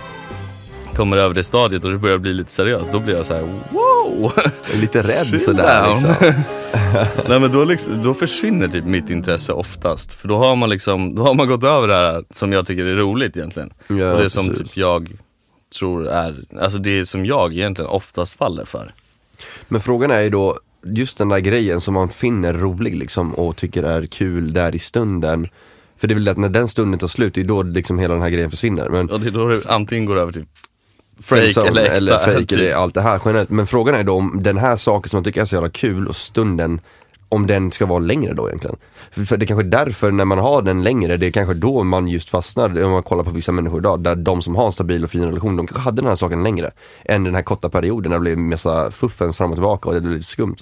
kommer 0.95 1.17
över 1.17 1.35
det 1.35 1.43
stadiet 1.43 1.85
och 1.85 1.91
det 1.91 1.97
börjar 1.97 2.17
bli 2.17 2.33
lite 2.33 2.51
seriöst, 2.51 2.91
då 2.91 2.99
blir 2.99 3.15
jag 3.15 3.25
så 3.25 3.33
här: 3.33 3.41
wow! 3.71 3.92
Jag 4.05 4.75
är 4.75 4.81
lite 4.81 5.01
rädd 5.01 5.41
sådär 5.41 5.89
liksom. 5.89 6.15
Nej 7.29 7.39
men 7.39 7.51
då, 7.51 7.63
liksom, 7.65 8.01
då 8.01 8.13
försvinner 8.13 8.67
typ 8.67 8.85
mitt 8.85 9.09
intresse 9.09 9.53
oftast. 9.53 10.13
För 10.13 10.27
då 10.27 10.37
har 10.37 10.55
man 10.55 10.69
liksom, 10.69 11.15
då 11.15 11.23
har 11.23 11.33
man 11.33 11.47
gått 11.47 11.63
över 11.63 11.87
det 11.87 11.95
här 11.95 12.23
som 12.29 12.51
jag 12.51 12.65
tycker 12.65 12.85
är 12.85 12.95
roligt 12.95 13.37
egentligen. 13.37 13.73
Ja, 13.87 14.11
och 14.13 14.19
det 14.19 14.29
som 14.29 14.47
precis. 14.49 14.63
typ 14.67 14.77
jag 14.77 15.09
tror 15.79 16.07
är, 16.07 16.43
alltså 16.61 16.79
det 16.79 17.05
som 17.05 17.25
jag 17.25 17.53
egentligen 17.53 17.89
oftast 17.89 18.37
faller 18.37 18.65
för. 18.65 18.93
Men 19.67 19.81
frågan 19.81 20.11
är 20.11 20.21
ju 20.21 20.29
då, 20.29 20.57
just 20.85 21.17
den 21.17 21.29
där 21.29 21.39
grejen 21.39 21.81
som 21.81 21.93
man 21.93 22.09
finner 22.09 22.53
rolig 22.53 22.95
liksom 22.95 23.33
och 23.33 23.55
tycker 23.55 23.83
är 23.83 24.05
kul 24.05 24.53
där 24.53 24.75
i 24.75 24.79
stunden. 24.79 25.47
För 25.97 26.07
det 26.07 26.13
är 26.13 26.15
väl 26.15 26.27
att 26.27 26.37
när 26.37 26.49
den 26.49 26.67
stunden 26.67 26.99
tar 26.99 27.07
slut, 27.07 27.33
det 27.33 27.41
är 27.41 27.45
då 27.45 27.63
liksom 27.63 27.99
hela 27.99 28.13
den 28.13 28.23
här 28.23 28.29
grejen 28.29 28.49
försvinner. 28.49 28.89
Men 28.89 29.09
Och 29.09 29.19
det 29.19 29.27
är 29.27 29.31
då 29.31 29.47
det 29.47 29.65
antingen 29.67 30.05
går 30.05 30.19
över 30.19 30.31
till 30.31 30.45
friendzone 31.21 31.67
eller 31.67 31.83
äkta. 31.83 31.95
eller 31.95 32.17
fake 32.33 32.45
typ. 32.45 32.51
eller 32.51 32.73
allt 32.73 32.93
det 32.93 33.01
här 33.01 33.21
generellt. 33.25 33.49
Men 33.49 33.67
frågan 33.67 33.95
är 33.95 34.03
då 34.03 34.13
om 34.13 34.39
den 34.43 34.57
här 34.57 34.75
saken 34.75 35.09
som 35.09 35.17
man 35.17 35.23
tycker 35.23 35.41
är 35.41 35.45
så 35.45 35.55
jävla 35.55 35.69
kul 35.69 36.07
och 36.07 36.15
stunden, 36.15 36.81
om 37.29 37.47
den 37.47 37.71
ska 37.71 37.85
vara 37.85 37.99
längre 37.99 38.33
då 38.33 38.47
egentligen. 38.47 38.75
För, 39.11 39.37
det 39.37 39.45
är 39.45 39.47
kanske 39.47 39.63
är 39.63 39.85
därför 39.85 40.11
när 40.11 40.25
man 40.25 40.37
har 40.37 40.61
den 40.61 40.83
längre, 40.83 41.17
det 41.17 41.27
är 41.27 41.31
kanske 41.31 41.53
då 41.53 41.83
man 41.83 42.07
just 42.07 42.29
fastnar, 42.29 42.83
om 42.83 42.91
man 42.91 43.03
kollar 43.03 43.23
på 43.23 43.31
vissa 43.31 43.51
människor 43.51 43.79
idag, 43.79 44.03
där 44.03 44.15
de 44.15 44.41
som 44.41 44.55
har 44.55 44.65
en 44.65 44.71
stabil 44.71 45.03
och 45.03 45.09
fin 45.09 45.25
relation, 45.25 45.55
de 45.55 45.67
kanske 45.67 45.81
hade 45.81 46.01
den 46.01 46.07
här 46.07 46.15
saken 46.15 46.43
längre. 46.43 46.71
Än 47.05 47.23
den 47.23 47.35
här 47.35 47.41
korta 47.41 47.69
perioden 47.69 48.09
när 48.09 48.17
det 48.17 48.21
blev 48.21 48.37
massa 48.37 48.91
fuffens 48.91 49.37
fram 49.37 49.49
och 49.51 49.55
tillbaka 49.55 49.89
och 49.89 49.95
det 49.95 50.01
blev 50.01 50.13
lite 50.13 50.25
skumt. 50.25 50.55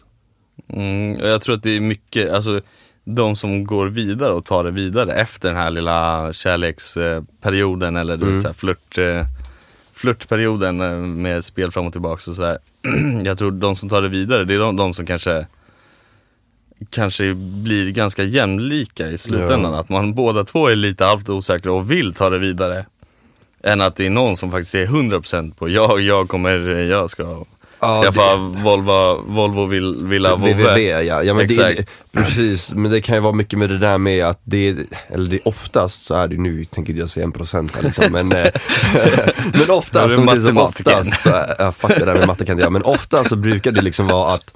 Mm, 0.74 1.20
jag 1.20 1.42
tror 1.42 1.56
att 1.56 1.64
det 1.64 1.76
är 1.76 1.82
mycket, 1.82 2.32
alltså 2.32 2.62
de 3.04 3.36
som 3.36 3.64
går 3.64 3.88
vidare 3.88 4.34
och 4.34 4.46
tar 4.46 4.64
det 4.64 4.72
vidare 4.72 5.14
efter 5.14 5.48
den 5.48 5.58
här 5.58 5.72
lilla 5.72 6.34
kärleksperioden 6.34 7.96
eller 7.96 8.18
här 8.18 8.54
flört, 8.54 8.98
eh, 8.98 9.26
flörtperioden 9.94 10.82
eh, 10.82 10.98
med 10.98 11.44
spel 11.44 11.72
fram 11.72 11.86
och 11.86 11.92
tillbaka 11.92 12.32
och 12.32 12.36
sådär. 12.36 12.58
jag 13.24 13.38
tror 13.38 13.52
de 13.52 13.76
som 13.76 13.90
tar 13.90 14.02
det 14.02 14.08
vidare, 14.08 14.46
det 14.46 14.54
är 14.54 14.60
de, 14.60 14.76
de 14.76 14.94
som 14.94 15.06
kanske 15.06 15.46
kanske 16.90 17.34
blir 17.34 17.92
ganska 17.92 18.24
jämlika 18.24 19.08
i 19.08 19.18
slutändan. 19.18 19.74
Ja. 19.74 19.80
Att 19.80 19.90
man 19.90 20.14
båda 20.14 20.44
två 20.44 20.68
är 20.68 20.76
lite 20.76 21.06
halvt 21.06 21.30
osäkra 21.30 21.74
och 21.74 21.92
vill 21.92 22.14
ta 22.14 22.30
det 22.30 22.38
vidare. 22.38 22.86
Än 23.64 23.82
att 23.82 23.96
det 23.96 24.06
är 24.06 24.10
någon 24.10 24.38
som 24.38 24.52
faktiskt 24.52 24.76
är 24.76 24.86
100% 24.86 25.54
på 25.54 25.70
jag, 25.70 26.02
jag 26.02 26.30
kommer, 26.30 26.58
jag 26.68 27.10
ska 27.10 27.46
Ja, 27.82 28.02
skaffa 28.04 28.36
Volvo, 28.36 29.24
Volvo 29.28 29.66
vill, 29.66 30.06
Villa 30.06 30.36
Vove. 30.36 30.54
VVV 30.54 30.80
ja, 30.80 31.24
ja 31.24 31.34
men 31.34 31.46
Exakt. 31.46 31.78
det, 31.78 31.86
precis, 32.12 32.74
men 32.74 32.92
det 32.92 33.02
kan 33.02 33.16
ju 33.16 33.22
vara 33.22 33.34
mycket 33.34 33.60
med 33.60 33.70
det 33.70 33.78
där 33.78 33.98
med 33.98 34.26
att 34.26 34.42
det, 34.44 34.76
eller 35.10 35.32
det 35.32 35.40
oftast 35.46 36.06
så 36.06 36.16
är 36.16 36.28
det 36.28 36.38
nu, 36.38 36.66
tänker 36.66 36.94
jag 36.94 37.10
säga 37.10 37.24
en 37.24 37.32
procent 37.32 37.76
här 37.76 37.84
liksom, 37.84 38.12
men, 38.12 38.32
eh, 38.32 38.46
men 39.54 39.70
oftast, 39.70 40.18
om 40.18 40.26
det 40.26 40.32
är 40.32 40.40
som 40.40 40.58
oftast, 40.58 41.20
så, 41.20 41.44
ja, 41.60 41.72
fuck 41.72 42.00
det 42.00 42.06
där 42.06 42.16
med 42.16 42.28
matte 42.28 42.46
kan 42.46 42.58
jag, 42.58 42.72
men 42.72 42.84
oftast 42.84 43.30
så 43.30 43.36
brukar 43.36 43.72
det 43.72 43.82
liksom 43.82 44.08
vara 44.08 44.34
att 44.34 44.54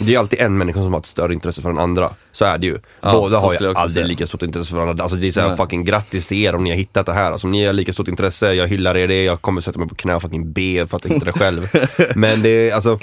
Det 0.00 0.14
är 0.14 0.18
alltid 0.18 0.40
en 0.40 0.58
människa 0.58 0.82
som 0.82 0.92
har 0.92 1.00
ett 1.00 1.06
större 1.06 1.34
intresse 1.34 1.62
för 1.62 1.68
den 1.68 1.78
andra. 1.78 2.10
Så 2.32 2.44
är 2.44 2.58
det 2.58 2.66
ju. 2.66 2.78
Ja, 3.00 3.12
Båda 3.12 3.38
har 3.38 3.52
ju 3.60 3.66
aldrig 3.66 3.90
säga. 3.92 4.06
lika 4.06 4.26
stort 4.26 4.42
intresse 4.42 4.70
för 4.70 4.76
varandra. 4.78 5.02
Alltså 5.02 5.16
det 5.18 5.26
är 5.26 5.30
såhär 5.32 5.56
fucking 5.56 5.84
grattis 5.84 6.26
till 6.26 6.44
er 6.44 6.54
om 6.54 6.64
ni 6.64 6.70
har 6.70 6.76
hittat 6.76 7.06
det 7.06 7.12
här. 7.12 7.32
Alltså 7.32 7.46
om 7.46 7.50
ni 7.50 7.66
har 7.66 7.72
lika 7.72 7.92
stort 7.92 8.08
intresse, 8.08 8.52
jag 8.54 8.66
hyllar 8.68 8.96
er 8.96 9.08
det, 9.08 9.24
jag 9.24 9.40
kommer 9.42 9.60
sätta 9.60 9.78
mig 9.78 9.88
på 9.88 9.94
knä 9.94 10.14
och 10.14 10.22
fucking 10.22 10.52
be 10.52 10.86
för 10.86 10.96
att 10.96 11.04
jag 11.04 11.12
hittade 11.14 11.32
det 11.32 11.38
själv. 11.38 11.68
Men 12.14 12.42
det 12.42 12.70
är 12.70 12.74
alltså, 12.74 12.98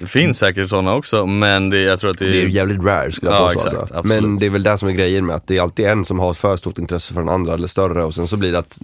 Det 0.00 0.06
finns 0.06 0.38
säkert 0.38 0.68
sådana 0.68 0.94
också, 0.94 1.26
men 1.26 1.70
det, 1.70 1.78
jag 1.80 1.98
tror 1.98 2.10
att 2.10 2.18
det, 2.18 2.30
det 2.30 2.42
är 2.42 2.46
jävligt 2.46 2.84
rare 2.84 3.12
skulle 3.12 3.32
jag 3.32 3.40
Ja, 3.42 3.50
påstå. 3.54 3.68
exakt, 3.68 3.92
alltså. 3.92 4.06
Men 4.22 4.38
det 4.38 4.46
är 4.46 4.50
väl 4.50 4.62
det 4.62 4.78
som 4.78 4.88
är 4.88 4.92
grejen 4.92 5.26
med 5.26 5.36
att 5.36 5.46
det 5.46 5.56
är 5.56 5.62
alltid 5.62 5.86
en 5.86 6.04
som 6.04 6.18
har 6.18 6.34
för 6.34 6.56
stort 6.56 6.78
intresse 6.78 7.14
för 7.14 7.20
den 7.20 7.28
andra 7.28 7.54
eller 7.54 7.66
större 7.66 8.04
och 8.04 8.14
sen 8.14 8.28
så 8.28 8.36
blir 8.36 8.52
det 8.52 8.58
att 8.58 8.78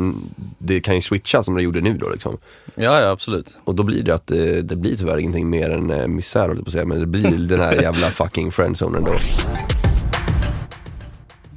det 0.58 0.80
kan 0.80 0.94
ju 0.94 1.00
switcha 1.00 1.42
som 1.42 1.54
det 1.56 1.62
gjorde 1.62 1.80
nu 1.80 1.98
då 1.98 2.08
liksom. 2.08 2.36
Ja, 2.74 3.00
ja 3.00 3.10
absolut. 3.10 3.54
Och 3.64 3.74
då 3.74 3.82
blir 3.82 4.02
det 4.02 4.14
att 4.14 4.26
det, 4.26 4.62
det 4.62 4.76
blir 4.76 4.96
tyvärr 4.96 5.18
ingenting 5.18 5.50
mer 5.50 5.70
än 5.70 5.90
eh, 5.90 6.06
misär 6.06 6.48
på 6.54 6.62
att 6.66 6.72
säga, 6.72 6.84
men 6.84 7.00
det 7.00 7.06
blir 7.06 7.30
den 7.56 7.66
här 7.66 7.82
jävla 7.82 8.06
fucking 8.06 8.52
friendzonen 8.52 9.04
då. 9.04 9.12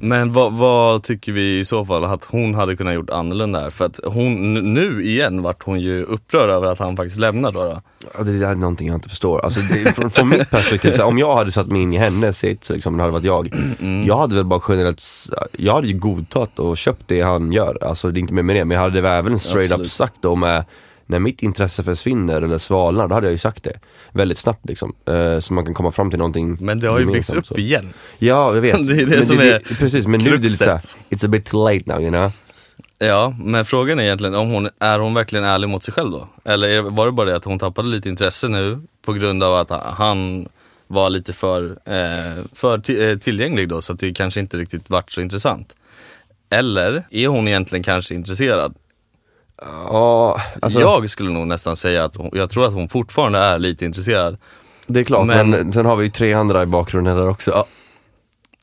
Men 0.02 0.32
vad, 0.32 0.52
vad 0.52 1.02
tycker 1.02 1.32
vi 1.32 1.58
i 1.58 1.64
så 1.64 1.86
fall 1.86 2.04
att 2.04 2.24
hon 2.24 2.54
hade 2.54 2.76
kunnat 2.76 2.94
gjort 2.94 3.10
annorlunda 3.10 3.60
här? 3.60 3.70
För 3.70 3.84
att 3.84 4.00
hon, 4.04 4.52
nu 4.74 5.04
igen 5.04 5.42
vart 5.42 5.62
hon 5.62 5.80
ju 5.80 6.02
upprörd 6.02 6.50
över 6.50 6.66
att 6.66 6.78
han 6.78 6.96
faktiskt 6.96 7.18
lämnar 7.18 7.52
då. 7.52 7.64
då. 7.64 7.82
Ja, 8.16 8.22
det 8.22 8.38
där 8.38 8.50
är 8.50 8.54
någonting 8.54 8.88
jag 8.88 8.96
inte 8.96 9.08
förstår. 9.08 9.44
Alltså, 9.44 9.60
det, 9.60 9.92
från, 9.92 10.10
från 10.10 10.28
mitt 10.28 10.50
perspektiv, 10.50 10.92
så 10.92 11.02
här, 11.02 11.08
om 11.08 11.18
jag 11.18 11.34
hade 11.34 11.50
satt 11.50 11.66
mig 11.66 11.82
in 11.82 11.92
i 11.92 11.96
hennes 11.96 12.38
sits, 12.38 12.70
liksom, 12.70 12.96
det 12.96 13.02
hade 13.02 13.12
varit 13.12 13.24
jag. 13.24 13.50
Jag 14.06 14.16
hade 14.16 14.34
väl 14.34 14.44
bara 14.44 14.60
generellt, 14.68 15.02
jag 15.52 15.74
hade 15.74 15.86
ju 15.86 15.98
godtagit 15.98 16.58
och 16.58 16.76
köpt 16.76 17.08
det 17.08 17.20
han 17.20 17.52
gör. 17.52 17.78
Alltså 17.84 18.10
det 18.10 18.18
är 18.18 18.20
inte 18.20 18.34
mer 18.34 18.42
med 18.42 18.56
det, 18.56 18.64
men 18.64 18.74
jag 18.74 18.82
hade 18.82 19.00
väl 19.00 19.18
även 19.18 19.38
straight 19.38 19.72
Absolut. 19.72 19.86
up 19.86 19.92
sagt 19.92 20.14
då 20.20 20.36
med 20.36 20.64
när 21.10 21.18
mitt 21.18 21.42
intresse 21.42 21.82
försvinner 21.82 22.42
eller 22.42 22.58
svalnar, 22.58 23.08
då 23.08 23.14
hade 23.14 23.26
jag 23.26 23.32
ju 23.32 23.38
sagt 23.38 23.64
det. 23.64 23.78
Väldigt 24.12 24.38
snabbt 24.38 24.68
liksom. 24.68 24.94
Eh, 25.08 25.38
så 25.40 25.54
man 25.54 25.64
kan 25.64 25.74
komma 25.74 25.92
fram 25.92 26.10
till 26.10 26.18
någonting 26.18 26.56
Men 26.60 26.80
det 26.80 26.88
har 26.88 26.98
ju 26.98 27.06
byggts 27.06 27.34
upp 27.34 27.46
så. 27.46 27.56
igen. 27.56 27.92
Ja, 28.18 28.54
jag 28.54 28.60
vet. 28.60 28.86
Det 28.88 28.92
är 28.92 28.96
det 28.96 29.06
men 29.06 29.24
som 29.26 29.38
är 29.38 29.58
Precis, 29.78 30.06
men 30.06 30.20
nu 30.20 30.28
är 30.28 30.36
det 30.36 30.42
lite 30.42 30.56
såhär, 30.56 30.70
kruxet. 30.78 30.98
it's 31.10 31.24
a 31.24 31.28
bit 31.28 31.52
late 31.52 31.82
now 31.86 32.00
you 32.00 32.10
know. 32.10 32.32
Ja, 32.98 33.34
men 33.38 33.64
frågan 33.64 33.98
är 33.98 34.02
egentligen 34.02 34.34
om 34.34 34.50
hon, 34.50 34.68
är 34.78 34.98
hon 34.98 35.14
verkligen 35.14 35.44
ärlig 35.44 35.68
mot 35.68 35.82
sig 35.82 35.94
själv 35.94 36.10
då? 36.10 36.28
Eller 36.44 36.80
var 36.80 37.06
det 37.06 37.12
bara 37.12 37.26
det 37.30 37.36
att 37.36 37.44
hon 37.44 37.58
tappade 37.58 37.88
lite 37.88 38.08
intresse 38.08 38.48
nu 38.48 38.80
på 39.04 39.12
grund 39.12 39.42
av 39.42 39.54
att 39.54 39.70
han 39.84 40.48
var 40.86 41.10
lite 41.10 41.32
för, 41.32 41.78
eh, 41.84 42.44
för 42.52 42.90
eh, 43.02 43.18
tillgänglig 43.18 43.68
då 43.68 43.82
så 43.82 43.92
att 43.92 43.98
det 43.98 44.12
kanske 44.12 44.40
inte 44.40 44.56
riktigt 44.56 44.90
vart 44.90 45.10
så 45.12 45.20
intressant? 45.20 45.74
Eller 46.50 47.02
är 47.10 47.28
hon 47.28 47.48
egentligen 47.48 47.82
kanske 47.82 48.14
intresserad? 48.14 48.74
Ja, 49.88 50.40
alltså, 50.62 50.80
Jag 50.80 51.10
skulle 51.10 51.30
nog 51.30 51.46
nästan 51.46 51.76
säga 51.76 52.04
att 52.04 52.16
hon, 52.16 52.30
jag 52.32 52.50
tror 52.50 52.66
att 52.66 52.72
hon 52.72 52.88
fortfarande 52.88 53.38
är 53.38 53.58
lite 53.58 53.84
intresserad. 53.84 54.36
det 54.86 55.00
är 55.00 55.04
klart, 55.04 55.26
men, 55.26 55.50
men- 55.50 55.72
sen 55.72 55.86
har 55.86 55.96
vi 55.96 56.04
ju 56.04 56.10
tre 56.10 56.32
andra 56.34 56.62
i 56.62 56.66
bakgrunden 56.66 57.16
där 57.16 57.28
också. 57.28 57.50
Ja. 57.50 57.66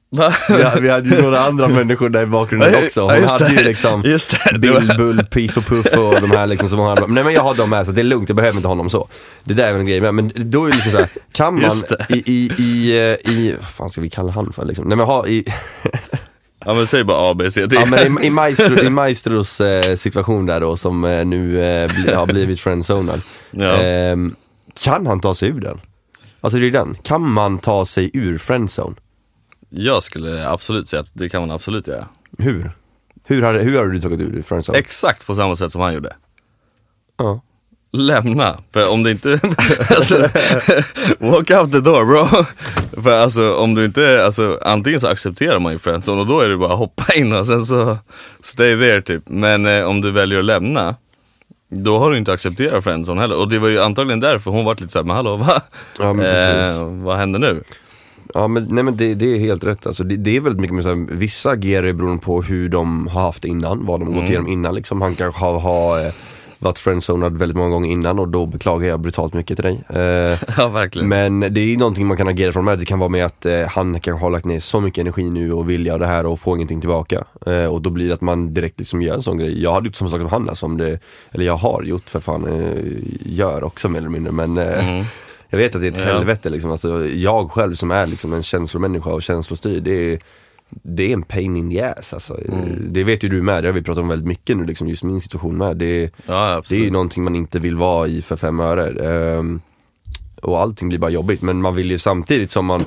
Vi, 0.50 0.64
hade- 0.64 0.82
vi 0.82 0.90
hade 0.90 1.10
ju 1.16 1.22
några 1.22 1.40
andra 1.40 1.68
människor 1.68 2.10
där 2.10 2.24
i 2.24 2.26
bakgrunden 2.26 2.76
också. 2.86 3.02
Hon 3.02 3.16
just 3.16 3.34
hade 3.34 3.48
det. 3.48 3.54
ju 3.62 3.64
liksom 3.68 4.02
Just 4.06 4.32
det, 4.32 4.52
det 4.52 4.60
Bill, 4.60 4.94
Bull, 4.98 5.26
Piff 5.26 5.58
och 5.58 5.64
Puff 5.66 5.86
och 5.86 6.22
de 6.22 6.32
här 6.32 6.48
liksom 6.48 6.70
som 6.70 6.80
hon 6.80 6.88
hade. 6.88 7.08
Nej 7.08 7.24
men 7.24 7.34
jag 7.34 7.42
har 7.42 7.56
dem 7.56 7.70
med 7.70 7.86
så 7.86 7.92
det 7.92 8.02
är 8.02 8.04
lugnt, 8.04 8.30
jag 8.30 8.36
behöver 8.36 8.56
inte 8.58 8.68
honom 8.68 8.90
så. 8.90 9.08
Det 9.44 9.54
där 9.54 9.68
är 9.68 9.72
väl 9.72 9.80
en 9.82 9.88
grej 9.88 10.02
med. 10.02 10.14
Men 10.14 10.32
då 10.36 10.66
är 10.66 10.70
det 10.70 10.76
liksom 10.76 10.92
såhär, 10.92 11.10
kan 11.32 11.54
man 11.54 11.64
Just 11.64 11.90
det. 11.90 12.06
i, 12.10 12.24
i, 12.26 12.52
i, 12.64 12.98
eh, 12.98 13.32
i, 13.34 13.56
vad 13.60 13.68
fan 13.70 13.90
ska 13.90 14.02
vi 14.02 14.10
kalla 14.10 14.32
han 14.32 14.54
för 14.54 14.66
liksom? 14.66 14.88
Nej 14.88 14.98
men 14.98 15.06
ha 15.06 15.28
i, 15.28 15.46
Ja 16.68 16.74
men 16.74 16.88
säg 16.88 17.04
bara 17.04 17.32
A, 17.32 17.34
B, 17.34 17.52
C, 17.52 17.66
D. 17.66 17.76
ja, 17.76 17.86
men 17.86 18.24
i, 18.24 18.28
i, 18.28 18.30
Maestro, 18.30 18.80
i 18.80 18.90
Maestros 18.90 19.62
eh, 19.62 19.96
situation 19.96 20.46
där 20.46 20.62
då 20.62 20.78
som 20.78 21.04
eh, 21.04 21.26
nu 21.26 21.62
eh, 21.64 21.92
bli, 21.94 22.14
har 22.14 22.26
blivit 22.34 22.60
friendzonad. 22.60 23.22
Ja. 23.52 23.84
Ehm, 23.84 24.36
kan 24.74 25.08
han 25.08 25.20
ta 25.20 25.36
sig 25.36 25.50
ur 25.50 25.60
den? 25.62 25.82
Alltså 26.42 26.60
det 26.60 26.68
är 26.68 26.72
den, 26.72 26.96
kan 26.96 27.30
man 27.30 27.60
ta 27.60 27.86
sig 27.86 28.12
ur 28.14 28.38
friendzone? 28.38 28.96
Jag 29.70 30.04
skulle 30.04 30.50
absolut 30.50 30.88
säga 30.88 31.00
att 31.00 31.10
det 31.14 31.30
kan 31.30 31.42
man 31.42 31.52
absolut 31.52 31.88
göra. 31.88 32.08
Hur? 32.38 32.72
Hur 33.24 33.42
har, 33.42 33.54
hur 33.54 33.78
har 33.78 33.86
du 33.86 34.02
tagit 34.02 34.20
ur 34.20 34.42
friendzone? 34.42 34.78
Exakt 34.78 35.28
på 35.28 35.36
samma 35.36 35.56
sätt 35.56 35.72
som 35.72 35.82
han 35.82 35.94
gjorde. 35.94 36.16
ja. 37.18 37.42
Lämna, 37.92 38.58
för 38.74 38.92
om 38.92 39.04
det 39.04 39.12
inte, 39.12 39.40
alltså, 39.90 40.30
walk 41.20 41.52
out 41.52 41.72
the 41.72 41.80
door 41.80 42.06
bro. 42.06 42.46
För 43.04 43.22
alltså 43.22 43.56
om 43.56 43.76
du 43.76 43.86
inte, 43.86 44.26
alltså 44.26 44.60
antingen 44.66 45.00
så 45.00 45.08
accepterar 45.08 45.60
man 45.60 45.72
ju 45.74 45.80
friendzone 45.80 46.22
och 46.22 46.28
då 46.28 46.40
är 46.40 46.50
det 46.50 46.58
bara 46.58 46.74
att 46.74 46.80
hoppa 46.80 47.14
in 47.16 47.34
och 47.34 47.48
sen 47.48 47.66
så 47.66 47.98
stay 48.42 48.80
there 48.80 49.02
typ. 49.02 49.24
Men 49.30 49.66
eh, 49.66 49.84
om 49.84 50.02
du 50.02 50.12
väljer 50.12 50.40
att 50.40 50.46
lämna, 50.46 50.96
då 51.70 51.98
har 51.98 52.12
du 52.12 52.18
inte 52.18 52.34
accepterat 52.34 52.84
friendzone 52.84 53.22
heller. 53.22 53.36
Och 53.38 53.50
det 53.50 53.60
var 53.60 53.68
ju 53.68 53.82
antagligen 53.82 54.20
därför 54.20 54.52
hon 54.52 54.66
var 54.66 54.76
lite 54.76 54.90
såhär, 54.92 55.04
men 55.06 55.16
hallå 55.16 55.36
va? 55.36 55.62
Ja, 56.00 56.14
men 56.14 56.26
precis. 56.26 56.80
eh, 56.80 56.84
vad 56.84 57.18
händer 57.18 57.40
nu? 57.40 57.64
Ja 58.34 58.48
men, 58.48 58.68
nej, 58.70 58.84
men 58.84 58.98
det, 58.98 59.14
det 59.14 59.36
är 59.36 59.40
helt 59.40 59.64
rätt 59.64 59.88
alltså, 59.88 60.04
det, 60.04 60.16
det 60.16 60.36
är 60.36 60.42
väldigt 60.42 60.62
mycket 60.62 60.76
med 60.76 60.84
så 60.84 60.90
här, 60.90 61.08
vissa 61.16 61.50
agerar 61.50 61.94
beroende 61.94 62.24
på 62.24 62.42
hur 62.42 62.70
de 62.70 63.08
har 63.08 63.22
haft 63.22 63.42
det 63.42 63.48
innan, 63.48 63.86
vad 63.86 64.00
de 64.00 64.14
gått 64.14 64.30
igenom 64.30 64.48
innan 64.48 64.76
liksom. 64.76 65.02
Han 65.02 65.16
kanske 65.16 65.42
har, 65.42 65.60
har 65.60 66.00
eh, 66.06 66.12
varit 66.60 66.78
friendzonad 66.78 67.38
väldigt 67.38 67.58
många 67.58 67.70
gånger 67.70 67.90
innan 67.92 68.20
och 68.20 68.28
då 68.28 68.46
beklagar 68.46 68.88
jag 68.90 69.00
brutalt 69.00 69.34
mycket 69.34 69.58
till 69.58 69.64
dig. 69.66 69.84
Eh, 69.90 70.40
Ja 70.58 70.68
verkligen. 70.68 71.10
men 71.10 71.40
det 71.54 71.60
är 71.74 71.78
någonting 71.78 72.06
man 72.08 72.18
kan 72.18 72.28
agera 72.28 72.52
från 72.54 72.66
med, 72.66 72.80
det 72.80 72.86
kan 72.86 73.00
vara 73.00 73.10
med 73.10 73.26
att 73.26 73.46
eh, 73.46 73.62
han 73.68 74.00
kanske 74.00 74.26
har 74.26 74.30
lagt 74.30 74.46
ner 74.46 74.60
så 74.60 74.82
mycket 74.82 75.02
energi 75.02 75.30
nu 75.30 75.54
och 75.54 75.70
vilja 75.70 75.94
och 75.94 76.00
det 76.00 76.08
här 76.08 76.26
och 76.26 76.40
får 76.40 76.56
ingenting 76.56 76.80
tillbaka. 76.82 77.24
Eh, 77.46 77.66
och 77.66 77.82
då 77.82 77.90
blir 77.90 78.08
det 78.08 78.14
att 78.14 78.22
man 78.22 78.54
direkt 78.54 78.80
liksom 78.80 79.02
gör 79.02 79.16
en 79.16 79.24
sån 79.24 79.38
grej. 79.38 79.64
Jag 79.64 79.74
hade 79.74 79.86
gjort 79.86 79.96
samma 79.96 80.12
sak 80.12 80.20
som 80.20 80.30
han 80.30 80.50
alltså, 80.50 80.66
om 80.66 80.78
det, 80.78 81.00
eller 81.32 81.46
jag 81.46 81.56
har 81.58 81.84
gjort 81.84 82.10
för 82.10 82.20
fan, 82.20 82.72
gör 83.26 83.64
också 83.64 83.90
mer 83.90 84.00
eller 84.00 84.10
mindre 84.10 84.32
men 84.32 84.58
eh, 84.58 85.04
Jag 85.50 85.58
vet 85.58 85.76
att 85.76 85.82
det 85.82 85.88
är 85.88 85.92
ett 85.92 85.98
Ja. 85.98 86.04
helvete 86.14 86.50
liksom, 86.50 86.72
alltså, 86.72 87.08
jag 87.08 87.52
själv 87.52 87.76
som 87.76 87.92
är 87.92 88.08
liksom 88.08 88.34
en 88.34 88.44
känslomänniska 88.44 89.10
och 89.10 89.22
känslostyrd, 89.22 89.84
det 89.84 90.14
är 90.14 90.20
det 90.70 91.10
är 91.10 91.14
en 91.14 91.24
pain 91.24 91.58
in 91.58 91.70
the 91.70 91.82
ass 91.82 92.14
alltså. 92.14 92.40
Det 92.80 93.04
vet 93.04 93.24
ju 93.24 93.30
du 93.30 93.42
med, 93.42 93.64
det 93.64 93.68
har 93.68 93.74
vi 93.74 93.82
pratat 93.82 94.02
om 94.02 94.10
väldigt 94.10 94.28
mycket 94.28 94.58
nu 94.58 94.66
liksom, 94.66 94.90
just 94.90 95.04
min 95.04 95.22
situation 95.22 95.58
med. 95.58 95.78
Det, 95.78 96.12
ja 96.26 96.64
det 96.70 96.76
är 96.76 96.80
ju 96.80 96.92
någonting 96.92 97.24
man 97.24 97.36
inte 97.36 97.60
vill 97.60 97.76
vara 97.76 98.08
i 98.08 98.22
för 98.22 98.36
fem 98.36 98.60
öre. 98.60 98.90
Ehm, 99.38 99.62
och 100.42 100.62
allting 100.62 100.90
blir 100.90 101.00
bara 101.00 101.12
jobbigt, 101.12 101.42
men 101.42 101.62
man 101.62 101.76
vill 101.76 101.92
ju 101.92 101.98
samtidigt 101.98 102.52
som 102.52 102.66
man 102.66 102.86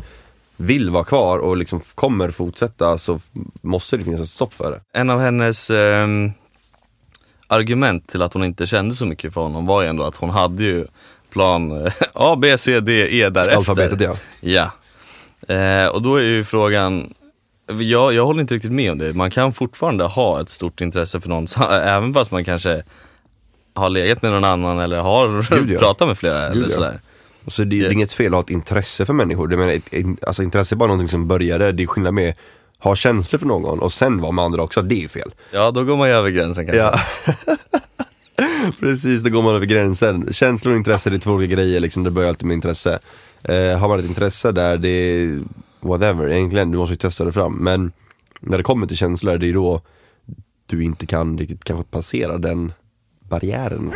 vill 0.56 0.90
vara 0.90 1.04
kvar 1.04 1.38
och 1.38 1.56
liksom 1.56 1.80
kommer 1.94 2.30
fortsätta 2.30 2.99
så 2.99 3.20
måste 3.60 3.96
det 3.96 4.04
finnas 4.04 4.20
ett 4.20 4.28
stopp 4.28 4.54
för 4.54 4.70
det. 4.70 4.99
En 4.99 5.10
av 5.10 5.20
hennes 5.20 5.70
ehm, 5.70 6.32
argument 7.46 8.08
till 8.08 8.22
att 8.22 8.34
hon 8.34 8.44
inte 8.44 8.66
kände 8.66 8.94
så 8.94 9.06
mycket 9.06 9.34
för 9.34 9.40
honom 9.40 9.66
var 9.66 9.82
ju 9.82 9.88
ändå 9.88 10.04
att 10.04 10.16
hon 10.16 10.30
hade 10.30 10.62
ju 10.62 10.87
plan 11.32 11.87
eh, 11.87 11.92
A, 12.12 12.37
B, 12.37 12.58
C, 12.58 12.80
D, 12.80 12.92
E 12.92 13.30
därefter. 13.30 13.56
Alfabetet 13.56 14.00
ja. 14.00 14.16
Ja. 14.40 14.70
Eh, 15.54 15.87
och 15.87 16.02
då 16.02 16.16
är 16.16 16.22
ju 16.22 16.44
frågan, 16.44 17.14
jag, 17.79 18.15
jag 18.15 18.27
håller 18.27 18.41
inte 18.41 18.55
riktigt 18.55 18.73
med 18.73 18.93
om 18.93 18.99
det. 18.99 19.12
Man 19.12 19.31
kan 19.31 19.53
fortfarande 19.53 20.05
ha 20.05 20.41
ett 20.41 20.49
stort 20.49 20.81
intresse 20.81 21.21
för 21.21 21.29
någon, 21.29 21.47
även 21.71 22.15
fast 22.15 22.31
man 22.31 22.45
kanske 22.45 22.83
har 23.75 23.89
legat 23.89 24.23
med 24.23 24.33
någon 24.33 24.45
annan 24.45 24.79
eller 24.79 24.99
har 24.99 25.57
Gud, 25.57 25.71
ja. 25.71 25.79
pratat 25.81 26.09
med 26.09 26.19
flera 26.19 26.47
eller 26.47 26.55
Gud, 26.55 26.65
ja. 26.65 26.69
sådär. 26.69 27.00
Och 27.45 27.53
så 27.53 27.65
det, 27.65 27.81
det 27.81 27.87
är 27.87 27.93
inget 27.93 28.12
fel 28.12 28.27
att 28.27 28.33
ha 28.33 28.41
ett 28.41 28.50
intresse 28.50 29.07
för 29.07 29.12
människor. 29.12 29.49
Det 29.49 29.57
menar, 29.57 29.73
ett, 29.73 29.95
ett, 29.95 30.25
alltså 30.25 30.43
intresse 30.43 30.75
är 30.75 30.77
bara 30.77 30.87
någonting 30.87 31.09
som 31.09 31.29
började, 31.29 31.73
det 31.73 31.83
är 31.83 31.87
skillnad 31.87 32.15
med 32.15 32.35
ha 32.79 32.97
känslor 32.97 33.39
för 33.39 33.47
någon 33.47 33.81
och 33.81 33.93
sen 33.93 34.21
vara 34.21 34.33
med 34.33 34.45
andra 34.45 34.62
också, 34.62 34.83
det 34.83 35.05
är 35.05 35.09
fel. 35.09 35.31
Ja, 35.53 35.71
då 35.71 35.85
går 35.85 35.97
man 35.97 36.09
ju 36.09 36.15
över 36.15 36.31
gränsen 36.31 36.67
kanske. 36.67 36.83
Ja. 36.83 37.00
Precis, 38.81 39.25
då 39.25 39.31
går 39.31 39.43
man 39.43 39.55
över 39.55 39.67
gränsen. 39.67 40.33
Känslor 40.33 40.73
och 40.73 40.77
intresse, 40.77 41.11
det 41.11 41.17
är 41.17 41.21
två 41.21 41.31
olika 41.31 41.55
grejer 41.55 41.81
liksom, 41.81 42.05
det 42.05 42.11
börjar 42.11 42.29
alltid 42.29 42.47
med 42.47 42.55
intresse. 42.55 42.99
Eh, 43.43 43.79
har 43.79 43.89
man 43.89 43.99
ett 43.99 44.05
intresse 44.05 44.53
där, 44.53 44.77
det 44.77 44.89
är 44.89 45.41
whatever, 45.80 46.28
egentligen, 46.28 46.70
du 46.70 46.78
måste 46.78 46.92
ju 46.92 46.99
testa 46.99 47.25
det 47.25 47.32
fram. 47.32 47.56
Men 47.56 47.92
när 48.40 48.58
det 48.58 48.64
kommer 48.64 48.87
till 48.87 48.96
känslor, 48.96 49.38
det 49.38 49.49
är 49.49 49.54
då 49.54 49.80
du 50.66 50.84
inte 50.84 51.06
kan 51.06 51.38
riktigt 51.38 51.64
kanske 51.64 51.90
passera 51.90 52.38
den 52.38 52.72
barriären. 53.20 53.92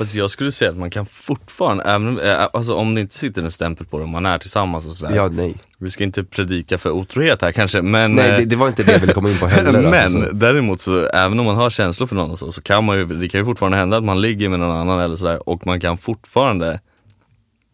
Fast 0.00 0.14
jag 0.14 0.30
skulle 0.30 0.52
säga 0.52 0.70
att 0.70 0.76
man 0.76 0.90
kan 0.90 1.06
fortfarande, 1.06 1.84
även, 1.84 2.20
eh, 2.20 2.48
alltså 2.52 2.74
om 2.74 2.94
det 2.94 3.00
inte 3.00 3.18
sitter 3.18 3.42
en 3.42 3.50
stämpel 3.50 3.86
på 3.86 3.98
det, 3.98 4.04
om 4.04 4.10
man 4.10 4.26
är 4.26 4.38
tillsammans 4.38 4.88
och 4.88 4.94
sådär. 4.94 5.16
Ja, 5.16 5.28
nej. 5.28 5.54
Vi 5.78 5.90
ska 5.90 6.04
inte 6.04 6.24
predika 6.24 6.78
för 6.78 6.90
otrohet 6.90 7.42
här 7.42 7.52
kanske, 7.52 7.82
men 7.82 8.14
Nej, 8.14 8.30
eh, 8.30 8.36
det, 8.36 8.44
det 8.44 8.56
var 8.56 8.68
inte 8.68 8.82
det 8.82 8.92
jag 8.92 8.98
ville 8.98 9.12
komma 9.12 9.30
in 9.30 9.38
på 9.38 9.46
heller. 9.46 9.72
Men 9.90 9.94
alltså, 9.94 10.24
så. 10.24 10.32
däremot 10.32 10.80
så, 10.80 11.06
även 11.06 11.40
om 11.40 11.46
man 11.46 11.56
har 11.56 11.70
känslor 11.70 12.06
för 12.06 12.16
någon 12.16 12.30
och 12.30 12.38
så, 12.38 12.52
så 12.52 12.62
kan 12.62 12.84
man 12.84 12.98
ju, 12.98 13.04
det 13.06 13.28
kan 13.28 13.40
ju 13.40 13.44
fortfarande 13.44 13.78
hända 13.78 13.96
att 13.96 14.04
man 14.04 14.20
ligger 14.20 14.48
med 14.48 14.60
någon 14.60 14.76
annan 14.76 15.00
eller 15.00 15.16
sådär 15.16 15.48
och 15.48 15.66
man 15.66 15.80
kan 15.80 15.98
fortfarande 15.98 16.80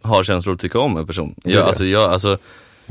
ha 0.02 0.22
känslor 0.22 0.54
och 0.54 0.60
tycka 0.60 0.78
om 0.78 0.96
en 0.96 1.06
person. 1.06 1.34
Jag, 1.44 1.62
alltså, 1.62 1.84
jag, 1.84 2.12
alltså, 2.12 2.38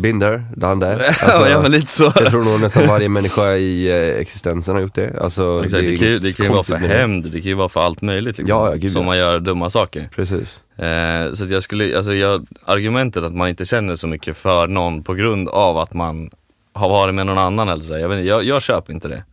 There, 0.01 0.43
done 0.55 0.85
ja, 0.99 1.07
Alltså, 1.07 1.47
ja 1.49 1.61
men 1.61 1.71
lite 1.71 1.91
så. 1.91 2.11
jag 2.15 2.29
tror 2.29 2.43
nog 2.43 2.61
nästan 2.61 2.87
varje 2.87 3.09
människa 3.09 3.55
i 3.55 3.89
eh, 3.89 4.19
existensen 4.21 4.75
har 4.75 4.81
gjort 4.81 4.93
det. 4.93 5.19
Alltså, 5.21 5.61
Exakt, 5.65 5.85
det, 5.85 5.93
är 5.93 5.97
kan 5.97 6.07
ju, 6.07 6.17
det 6.17 6.37
kan 6.37 6.45
ju 6.45 6.51
vara 6.51 6.63
för 6.63 6.77
det. 6.77 6.87
hämnd, 6.87 7.31
det 7.31 7.41
kan 7.41 7.49
ju 7.49 7.53
vara 7.53 7.69
för 7.69 7.81
allt 7.81 8.01
möjligt 8.01 8.37
liksom, 8.37 8.57
Ja, 8.57 8.73
gud, 8.73 8.91
som 8.91 9.01
ja. 9.01 9.05
man 9.05 9.17
gör 9.17 9.39
dumma 9.39 9.69
saker. 9.69 10.09
Precis. 10.15 10.61
Eh, 10.77 11.31
så 11.31 11.45
jag 11.45 11.63
skulle, 11.63 11.97
alltså 11.97 12.13
jag, 12.13 12.45
argumentet 12.65 13.23
att 13.23 13.33
man 13.33 13.49
inte 13.49 13.65
känner 13.65 13.95
så 13.95 14.07
mycket 14.07 14.37
för 14.37 14.67
någon 14.67 15.03
på 15.03 15.13
grund 15.13 15.49
av 15.49 15.77
att 15.77 15.93
man 15.93 16.29
har 16.73 16.89
varit 16.89 17.15
med 17.15 17.25
någon 17.25 17.37
annan 17.37 17.69
eller 17.69 17.83
så, 17.83 17.93
jag, 17.93 18.09
vet 18.09 18.17
inte, 18.17 18.27
jag, 18.27 18.43
jag 18.43 18.61
köper 18.61 18.93
inte 18.93 19.07
det. 19.07 19.23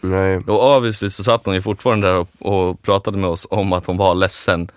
Nej. 0.00 0.36
Och 0.46 0.76
obviously 0.76 1.10
så 1.10 1.22
satt 1.22 1.46
hon 1.46 1.54
ju 1.54 1.62
fortfarande 1.62 2.06
där 2.06 2.16
och, 2.16 2.28
och 2.38 2.82
pratade 2.82 3.18
med 3.18 3.30
oss 3.30 3.46
om 3.50 3.72
att 3.72 3.86
hon 3.86 3.96
var 3.96 4.14
ledsen 4.14 4.70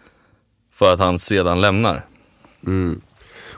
för 0.73 0.93
att 0.93 0.99
han 0.99 1.19
sedan 1.19 1.61
lämnar. 1.61 2.05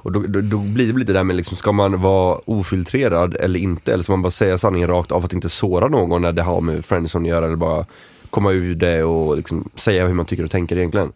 Och 0.03 0.11
då, 0.11 0.19
då, 0.19 0.41
då 0.41 0.57
blir 0.57 0.93
det 0.93 0.99
lite 0.99 1.13
där 1.13 1.23
med 1.23 1.35
liksom, 1.35 1.57
ska 1.57 1.71
man 1.71 2.01
vara 2.01 2.39
ofiltrerad 2.45 3.35
eller 3.35 3.59
inte? 3.59 3.93
Eller 3.93 4.03
ska 4.03 4.13
man 4.13 4.21
bara 4.21 4.31
säga 4.31 4.57
sanningen 4.57 4.87
rakt 4.89 5.11
av 5.11 5.19
för 5.19 5.25
att 5.25 5.33
inte 5.33 5.49
såra 5.49 5.87
någon 5.87 6.21
när 6.21 6.31
det 6.31 6.41
har 6.41 6.61
med 6.61 6.85
friendzone 6.85 7.25
att 7.25 7.29
göra? 7.29 7.45
Eller 7.45 7.55
bara 7.55 7.85
komma 8.29 8.51
ur 8.51 8.75
det 8.75 9.03
och 9.03 9.37
liksom 9.37 9.69
säga 9.75 10.07
hur 10.07 10.13
man 10.13 10.25
tycker 10.25 10.43
och 10.43 10.51
tänker 10.51 10.77
egentligen? 10.77 11.11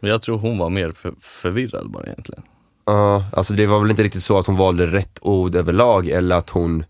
Men 0.00 0.10
jag 0.10 0.22
tror 0.22 0.38
hon 0.38 0.58
var 0.58 0.70
mer 0.70 0.92
för, 0.92 1.14
förvirrad 1.20 1.90
bara 1.90 2.04
egentligen. 2.04 2.42
Ja, 2.86 3.24
alltså 3.32 3.54
det 3.54 3.66
var 3.66 3.80
väl 3.80 3.90
inte 3.90 4.02
riktigt 4.02 4.22
så 4.22 4.38
att 4.38 4.46
hon 4.46 4.56
valde 4.56 4.86
rätt 4.86 5.18
ord 5.20 5.56
överlag 5.56 6.08
eller 6.08 6.36
att 6.36 6.50
hon 6.50 6.84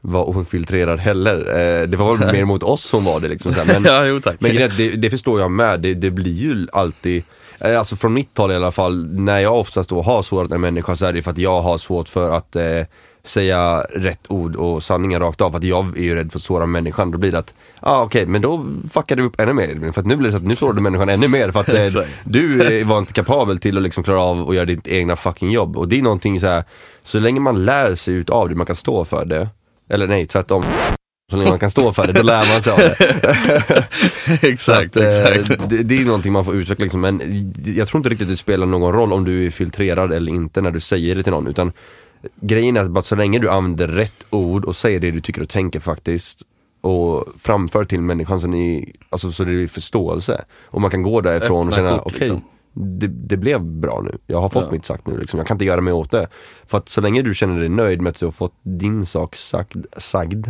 var 0.00 0.28
ofiltrerad 0.28 0.98
heller. 0.98 1.36
Eh, 1.38 1.88
det 1.88 1.96
var 1.96 2.16
väl 2.16 2.32
mer 2.32 2.44
mot 2.44 2.62
oss 2.62 2.92
hon 2.92 3.04
var 3.04 3.20
det 3.20 3.28
liksom. 3.28 3.52
Så 3.54 3.60
här. 3.60 3.80
Men, 3.80 3.84
Ja, 3.92 4.06
jo 4.06 4.20
men 4.38 4.70
det, 4.76 4.90
det 4.90 5.10
förstår 5.10 5.40
jag 5.40 5.50
med, 5.50 5.80
det, 5.80 5.94
det 5.94 6.10
blir 6.10 6.32
ju 6.32 6.66
alltid 6.72 7.22
Alltså 7.64 7.96
från 7.96 8.14
mitt 8.14 8.38
håll 8.38 8.52
i 8.52 8.54
alla 8.54 8.72
fall, 8.72 9.06
när 9.12 9.38
jag 9.38 9.60
oftast 9.60 9.90
då 9.90 10.02
har 10.02 10.22
sårat 10.22 10.52
en 10.52 10.60
människa 10.60 10.96
så 10.96 11.06
är 11.06 11.12
det 11.12 11.22
för 11.22 11.30
att 11.30 11.38
jag 11.38 11.62
har 11.62 11.78
svårt 11.78 12.08
för 12.08 12.30
att 12.30 12.56
eh, 12.56 12.82
säga 13.22 13.80
rätt 13.80 14.20
ord 14.28 14.56
och 14.56 14.82
sanningen 14.82 15.20
rakt 15.20 15.40
av. 15.40 15.50
För 15.50 15.58
att 15.58 15.64
jag 15.64 15.98
är 15.98 16.02
ju 16.02 16.14
rädd 16.14 16.32
för 16.32 16.38
att 16.38 16.42
såra 16.42 16.66
människan. 16.66 17.10
Då 17.10 17.18
blir 17.18 17.32
det 17.32 17.38
att, 17.38 17.54
ja 17.82 17.90
ah, 17.90 18.02
okej, 18.02 18.26
men 18.26 18.42
då 18.42 18.66
fuckar 18.92 19.16
du 19.16 19.22
upp 19.22 19.40
ännu 19.40 19.52
mer 19.52 19.68
Edvin. 19.68 19.92
För 19.92 20.00
att 20.00 20.06
nu 20.06 20.16
blir 20.16 20.26
det 20.28 20.32
så 20.32 20.38
att 20.38 20.44
nu 20.44 20.56
sårar 20.56 20.72
du 20.72 20.80
människan 20.80 21.08
ännu 21.08 21.28
mer 21.28 21.50
för 21.50 21.60
att 21.60 21.68
eh, 21.68 22.02
du 22.24 22.78
eh, 22.80 22.86
var 22.86 22.98
inte 22.98 23.12
kapabel 23.12 23.58
till 23.58 23.76
att 23.76 23.82
liksom 23.82 24.04
klara 24.04 24.20
av 24.20 24.48
att 24.50 24.54
göra 24.54 24.64
ditt 24.64 24.88
egna 24.88 25.16
fucking 25.16 25.50
jobb. 25.50 25.76
Och 25.76 25.88
det 25.88 25.98
är 25.98 26.02
någonting 26.02 26.40
så 26.40 26.46
här, 26.46 26.64
så 27.02 27.18
länge 27.18 27.40
man 27.40 27.64
lär 27.64 27.94
sig 27.94 28.14
utav 28.14 28.48
det, 28.48 28.54
man 28.54 28.66
kan 28.66 28.76
stå 28.76 29.04
för 29.04 29.24
det. 29.24 29.48
Eller 29.88 30.06
nej, 30.06 30.26
tvärtom. 30.26 30.64
Så 31.30 31.36
länge 31.36 31.50
man 31.50 31.58
kan 31.58 31.70
stå 31.70 31.92
för 31.92 32.06
det, 32.06 32.12
då 32.12 32.22
lär 32.22 32.52
man 32.52 32.62
sig 32.62 32.72
av 32.72 32.78
det. 32.78 33.86
exakt, 34.48 34.96
att, 34.96 35.02
eh, 35.02 35.26
exakt. 35.26 35.68
Det, 35.68 35.82
det 35.82 36.00
är 36.00 36.04
någonting 36.04 36.32
man 36.32 36.44
får 36.44 36.54
utveckla 36.54 36.82
liksom, 36.82 37.00
men 37.00 37.20
jag 37.76 37.88
tror 37.88 37.98
inte 37.98 38.08
riktigt 38.08 38.28
det 38.28 38.36
spelar 38.36 38.66
någon 38.66 38.92
roll 38.92 39.12
om 39.12 39.24
du 39.24 39.46
är 39.46 39.50
filtrerad 39.50 40.12
eller 40.12 40.32
inte 40.32 40.60
när 40.60 40.70
du 40.70 40.80
säger 40.80 41.14
det 41.14 41.22
till 41.22 41.32
någon. 41.32 41.46
Utan 41.46 41.72
grejen 42.40 42.76
är 42.76 42.80
att 42.80 42.90
bara 42.90 43.02
så 43.02 43.16
länge 43.16 43.38
du 43.38 43.50
använder 43.50 43.88
rätt 43.88 44.26
ord 44.30 44.64
och 44.64 44.76
säger 44.76 45.00
det 45.00 45.10
du 45.10 45.20
tycker 45.20 45.42
och 45.42 45.48
tänker 45.48 45.80
faktiskt 45.80 46.42
och 46.80 47.24
framför 47.38 47.84
till 47.84 48.00
människan 48.00 48.40
så, 48.40 48.46
ni, 48.46 48.92
alltså, 49.10 49.32
så 49.32 49.44
det 49.44 49.62
är 49.62 49.66
förståelse. 49.66 50.44
Och 50.64 50.80
man 50.80 50.90
kan 50.90 51.02
gå 51.02 51.20
därifrån 51.20 51.68
och 51.68 51.74
känna, 51.74 52.00
okej, 52.00 52.18
liksom. 52.18 52.44
det, 52.72 53.06
det 53.06 53.36
blev 53.36 53.60
bra 53.60 54.00
nu. 54.04 54.18
Jag 54.26 54.40
har 54.40 54.48
fått 54.48 54.64
Ja. 54.64 54.70
mitt 54.72 54.84
sagt 54.84 55.06
nu 55.06 55.18
liksom. 55.18 55.38
Jag 55.38 55.46
kan 55.46 55.54
inte 55.54 55.64
göra 55.64 55.80
mig 55.80 55.92
åt 55.92 56.10
det. 56.10 56.26
För 56.66 56.78
att 56.78 56.88
så 56.88 57.00
länge 57.00 57.22
du 57.22 57.34
känner 57.34 57.60
dig 57.60 57.68
nöjd 57.68 58.00
med 58.00 58.10
att 58.10 58.20
du 58.20 58.24
har 58.24 58.32
fått 58.32 58.54
din 58.62 59.06
sak 59.06 59.36
sagd, 59.36 59.86
sagd 59.98 60.46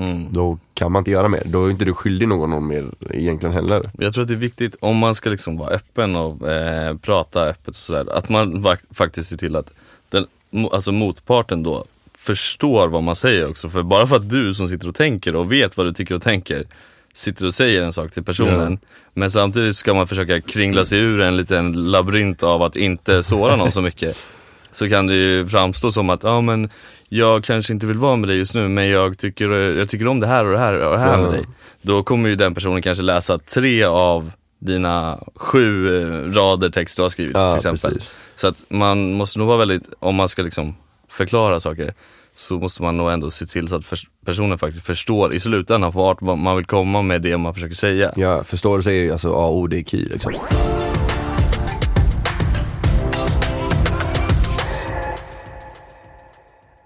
Mm. 0.00 0.32
då 0.32 0.58
kan 0.74 0.92
man 0.92 1.00
inte 1.00 1.10
göra 1.10 1.28
mer. 1.28 1.42
Då 1.44 1.66
är 1.66 1.70
inte 1.70 1.84
du 1.84 1.94
skyldig 1.94 2.28
någon 2.28 2.50
någon 2.50 2.66
mer 2.66 2.86
egentligen 3.10 3.54
heller. 3.54 3.80
Jag 3.98 4.14
tror 4.14 4.22
att 4.22 4.28
det 4.28 4.34
är 4.34 4.36
viktigt 4.36 4.76
om 4.80 4.96
man 4.96 5.14
ska 5.14 5.30
liksom 5.30 5.56
vara 5.56 5.70
öppen 5.70 6.16
och 6.16 6.48
eh, 6.48 6.96
prata 6.96 7.42
öppet 7.42 7.68
och 7.68 7.74
sådär, 7.74 8.16
att 8.16 8.28
man 8.28 8.66
faktiskt 8.90 9.28
ser 9.28 9.36
till 9.36 9.56
att 9.56 9.72
den, 10.08 10.26
alltså 10.72 10.92
motparten 10.92 11.62
då 11.62 11.84
förstår 12.14 12.88
vad 12.88 13.02
man 13.02 13.16
säger 13.16 13.48
också. 13.48 13.68
För 13.68 13.82
bara 13.82 14.06
för 14.06 14.16
att 14.16 14.30
du 14.30 14.54
som 14.54 14.68
sitter 14.68 14.88
och 14.88 14.94
tänker 14.94 15.36
och 15.36 15.52
vet 15.52 15.76
vad 15.76 15.86
du 15.86 15.92
tycker 15.92 16.14
och 16.14 16.22
tänker 16.22 16.64
sitter 17.12 17.46
och 17.46 17.54
säger 17.54 17.82
en 17.82 17.92
sak 17.92 18.10
till 18.10 18.24
personen. 18.24 18.78
Men 19.14 19.30
samtidigt 19.30 19.76
ska 19.76 19.94
man 19.94 20.06
försöka 20.06 20.40
kringla 20.40 20.84
sig 20.84 21.00
ur 21.00 21.20
en 21.20 21.36
liten 21.36 21.72
labyrint 21.72 22.42
av 22.42 22.62
att 22.62 22.76
inte 22.76 23.22
såra 23.22 23.56
någon 23.56 23.72
så 23.72 23.82
mycket. 23.82 24.16
Så 24.72 24.88
kan 24.88 25.06
det 25.06 25.14
ju 25.14 25.46
framstå 25.46 25.92
som 25.92 26.10
att, 26.10 26.22
ja 26.22 26.40
men 26.40 26.70
jag 27.12 27.44
kanske 27.44 27.72
inte 27.72 27.86
vill 27.86 27.96
vara 27.96 28.16
med 28.16 28.28
dig 28.28 28.38
just 28.38 28.54
nu 28.54 28.68
men 28.68 28.88
jag 28.88 29.18
tycker, 29.18 29.50
jag 29.50 29.88
tycker 29.88 30.06
om 30.06 30.20
det 30.20 30.26
här 30.26 30.44
och 30.46 30.52
det 30.52 30.58
här 30.58 30.72
och 30.72 30.92
det 30.92 30.98
här 30.98 31.22
med 31.22 31.32
dig. 31.32 31.44
Då 31.82 32.02
kommer 32.02 32.28
ju 32.28 32.36
den 32.36 32.54
personen 32.54 32.82
kanske 32.82 33.04
läsa 33.04 33.38
tre 33.38 33.84
av 33.84 34.30
dina 34.60 35.18
sju 35.36 35.96
eh, 36.02 36.32
rader 36.32 36.70
text 36.70 36.96
du 36.96 37.02
har 37.02 37.08
skrivit 37.08 37.32
Ja, 37.34 37.50
till 37.50 37.56
exempel. 37.56 37.92
precis. 37.92 38.16
Så 38.34 38.48
att 38.48 38.64
man 38.68 39.12
måste 39.12 39.38
nog 39.38 39.48
vara 39.48 39.58
väldigt, 39.58 39.82
om 39.98 40.14
man 40.14 40.28
ska 40.28 40.42
liksom 40.42 40.74
förklara 41.08 41.60
saker, 41.60 41.94
så 42.34 42.58
måste 42.58 42.82
man 42.82 42.96
nog 42.96 43.10
ändå 43.10 43.30
se 43.30 43.46
till 43.46 43.68
så 43.68 43.74
att 43.76 43.94
personen 44.26 44.58
faktiskt 44.58 44.86
förstår 44.86 45.34
i 45.34 45.40
slutändan 45.40 45.90
vart 45.92 46.20
man 46.20 46.56
vill 46.56 46.66
komma 46.66 47.02
med 47.02 47.22
det 47.22 47.36
man 47.36 47.54
försöker 47.54 47.74
säga. 47.74 48.12
Ja, 48.16 48.44
förståelse 48.44 48.90
är 48.90 48.94
ju 48.94 49.12
alltså 49.12 49.32
A 49.32 49.48
O, 49.50 49.66
det 49.66 49.78
är 49.78 49.82
key 49.82 50.04
liksom. 50.04 50.32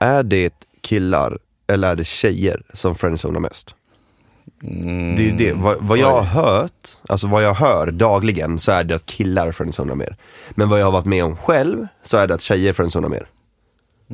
Är 0.04 0.22
det 0.22 0.54
killar 0.80 1.38
eller 1.66 1.90
är 1.90 1.96
det 1.96 2.04
tjejer 2.04 2.62
som 2.72 2.94
friendzonar 2.94 3.40
mest? 3.40 3.74
Mm, 4.62 5.16
Det 5.16 5.28
är 5.30 5.32
det, 5.32 5.52
vad, 5.52 5.76
vad 5.80 5.98
jag 5.98 6.12
har 6.12 6.22
hört, 6.42 6.88
alltså 7.08 7.26
vad 7.26 7.42
jag 7.44 7.54
hör 7.54 7.90
dagligen 7.90 8.58
så 8.58 8.72
är 8.72 8.84
det 8.84 8.94
att 8.94 9.06
killar 9.06 9.52
friendzonar 9.52 9.94
mer. 9.94 10.16
Men 10.50 10.68
vad 10.68 10.80
jag 10.80 10.84
har 10.84 10.92
varit 10.92 11.06
med 11.06 11.24
om 11.24 11.36
själv 11.36 11.86
så 12.02 12.16
är 12.16 12.26
det 12.26 12.34
att 12.34 12.40
tjejer 12.42 12.72
friendzonar 12.72 13.08
mer. 13.08 13.28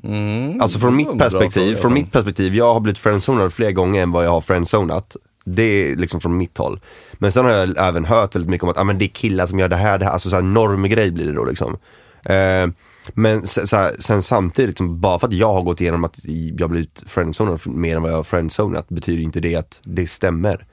Mm, 0.02 0.60
Alltså 0.60 0.78
från 0.78 0.96
mitt 0.96 1.18
perspektiv, 1.18 1.60
fråga. 1.66 1.76
från 1.80 1.92
mitt 1.94 2.12
perspektiv, 2.12 2.54
jag 2.54 2.74
har 2.74 2.80
blivit 2.80 2.98
friendzonad 2.98 3.52
fler 3.52 3.70
gånger 3.72 4.02
än 4.02 4.12
vad 4.12 4.24
jag 4.24 4.30
har 4.30 4.40
friendzonat. 4.40 5.16
Det 5.44 5.62
är 5.92 5.96
liksom 5.96 6.20
från 6.20 6.36
mitt 6.36 6.58
håll. 6.58 6.80
Men 7.12 7.32
sen 7.32 7.44
har 7.44 7.52
jag 7.52 7.78
även 7.88 8.04
hört 8.04 8.34
väldigt 8.34 8.50
mycket 8.50 8.62
om 8.64 8.70
att 8.70 8.78
ah, 8.78 8.84
men 8.84 8.98
det 8.98 9.04
är 9.04 9.08
killar 9.08 9.46
som 9.46 9.58
gör 9.58 9.68
det 9.68 9.76
här, 9.76 9.98
det 9.98 10.04
här, 10.04 10.12
alltså 10.12 10.28
så 10.30 10.34
här 10.36 10.42
normgrej 10.42 11.10
blir 11.10 11.26
det 11.26 11.32
då 11.32 11.44
liksom. 11.44 11.76
Eh, 12.24 12.66
men 13.14 13.46
så 13.46 13.90
sen 13.98 14.22
samtidigt, 14.22 14.68
liksom, 14.68 15.00
bara 15.00 15.18
för 15.18 15.26
att 15.26 15.32
jag 15.32 15.54
har 15.54 15.62
gått 15.62 15.80
igenom 15.80 16.04
att 16.04 16.18
jag 16.24 16.64
har 16.64 16.68
blivit 16.68 17.04
friendzonad 17.06 17.60
mer 17.66 17.96
än 17.96 18.02
vad 18.02 18.10
jag 18.10 18.16
har 18.16 18.24
friendzonat 18.24 18.88
betyder 18.88 19.22
inte 19.22 19.40
det 19.40 19.56
att 19.56 19.80
det 19.84 20.06
stämmer. 20.06 20.66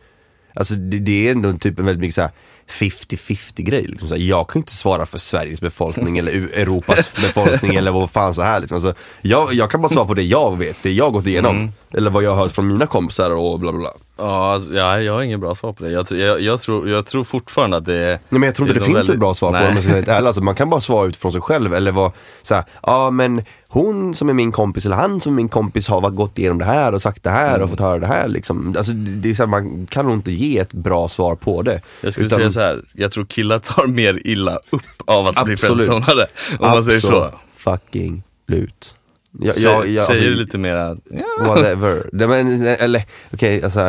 Alltså 0.54 0.76
det, 0.76 1.00
det 1.00 1.28
är 1.28 1.32
ändå 1.32 1.54
typ 1.54 1.80
en 1.80 1.86
väldigt 1.86 2.02
mycket 2.02 2.15
så 2.15 2.21
här 2.21 2.32
50-50 2.67 3.62
grej. 3.62 3.88
Liksom. 3.88 4.10
Så 4.10 4.15
här, 4.15 4.21
jag 4.21 4.50
kan 4.50 4.60
inte 4.60 4.71
svara 4.71 5.06
för 5.06 5.17
Sveriges 5.17 5.62
befolkning 5.62 6.17
eller 6.17 6.32
Europas 6.32 7.15
befolkning 7.21 7.76
eller 7.76 7.91
vad 7.91 8.12
fan 8.12 8.34
så 8.34 8.41
här. 8.41 8.60
Liksom. 8.60 8.76
Alltså, 8.76 8.93
jag, 9.21 9.54
jag 9.54 9.71
kan 9.71 9.82
bara 9.82 9.89
svara 9.89 10.06
på 10.06 10.13
det 10.13 10.23
jag 10.23 10.58
vet, 10.58 10.84
det 10.84 10.91
jag 10.91 11.06
har 11.06 11.12
gått 11.12 11.28
igenom. 11.28 11.71
Eller 11.93 12.10
vad 12.10 12.23
jag 12.23 12.32
har 12.32 12.38
hört 12.38 12.52
från 12.52 12.67
mina 12.67 12.86
kompisar 12.86 13.32
och 13.32 13.60
bla 13.60 13.71
bla 13.71 13.80
bla. 13.80 13.93
Ja, 14.17 14.53
alltså, 14.53 14.73
ja, 14.73 15.01
jag 15.01 15.13
har 15.13 15.21
ingen 15.21 15.39
bra 15.39 15.56
svar 15.56 15.73
på 15.73 15.84
det. 15.84 15.91
Jag, 15.91 16.12
jag, 16.12 16.41
jag, 16.41 16.60
tror, 16.62 16.89
jag 16.89 17.06
tror 17.06 17.23
fortfarande 17.23 17.77
att 17.77 17.86
det 17.86 17.95
är... 17.95 18.08
Nej, 18.10 18.19
men 18.30 18.43
jag 18.43 18.56
tror 18.56 18.67
inte 18.67 18.80
det, 18.80 18.84
är 18.84 18.86
finns 18.86 18.93
nog 18.95 18.99
ett 19.03 19.08
väldigt- 19.10 19.19
bra 19.19 19.36
svar 19.36 19.51
på 19.51 19.58
det 19.58 19.67
om 19.67 19.73
jag 19.75 19.84
ska 19.84 19.93
ärlig. 20.12 20.27
Alltså, 20.27 20.41
man 20.43 20.56
kan 20.56 20.69
bara 20.69 20.82
svara 20.82 21.08
utifrån 21.08 21.32
sig 21.32 21.41
själv 21.41 21.73
eller 21.73 21.91
vara 21.91 22.12
såhär, 22.41 22.63
ja 22.84 23.10
men 23.12 23.41
hon 23.67 24.13
som 24.15 24.30
är 24.30 24.34
min 24.34 24.51
kompis 24.51 24.86
eller 24.86 24.95
han 24.95 25.19
som 25.21 25.34
är 25.34 25.36
min 25.36 25.49
kompis 25.49 25.88
har 25.88 26.10
gått 26.10 26.38
igenom 26.38 26.58
det 26.58 26.65
här 26.65 26.93
och 26.93 27.01
sagt 27.01 27.23
det 27.23 27.30
här 27.30 27.49
Mm. 27.56 27.63
och 27.63 27.69
fått 27.69 27.80
höra 27.80 27.99
det 27.99 28.08
här 28.08 28.27
liksom. 28.27 28.75
Alltså, 28.77 28.91
det 28.93 29.12
det 29.12 29.30
är 29.30 29.34
så 29.34 29.43
här, 29.43 29.47
man 29.47 29.86
kan 29.86 30.06
nog 30.06 30.13
inte 30.13 30.32
ge 30.32 30.58
ett 30.60 30.73
bra 30.73 31.08
svar 31.08 31.36
på 31.36 31.62
det. 31.62 31.82
Jag 32.01 32.13
skulle 32.13 32.25
Utan- 32.27 32.38
säga 32.39 32.51
så 32.51 32.60
här. 32.60 32.84
jag 32.93 33.12
tror 33.12 33.25
killar 33.25 33.60
tar 33.60 33.88
mer 33.88 34.19
illa 34.27 34.60
upp 34.69 34.82
av 35.06 35.27
att 35.27 35.43
bli 35.43 35.53
Absolut. 35.53 35.86
friendzonade. 35.88 36.27
Om 36.60 36.69
man 36.69 36.84
säger 36.84 36.99
så. 36.99 37.32
fucking 37.56 38.23
lut. 38.47 38.95
Jag, 39.39 39.58
jag, 39.58 39.88
jag, 39.88 40.08
tjejer 40.08 40.23
är 40.23 40.30
alltså, 40.30 40.41
lite 40.43 40.58
mera, 40.58 40.97
ja. 41.10 41.45
Whatever. 41.45 42.10
Nej, 42.12 42.28
men, 42.28 42.65
eller 42.65 43.04
okej, 43.34 43.63
alltså 43.63 43.80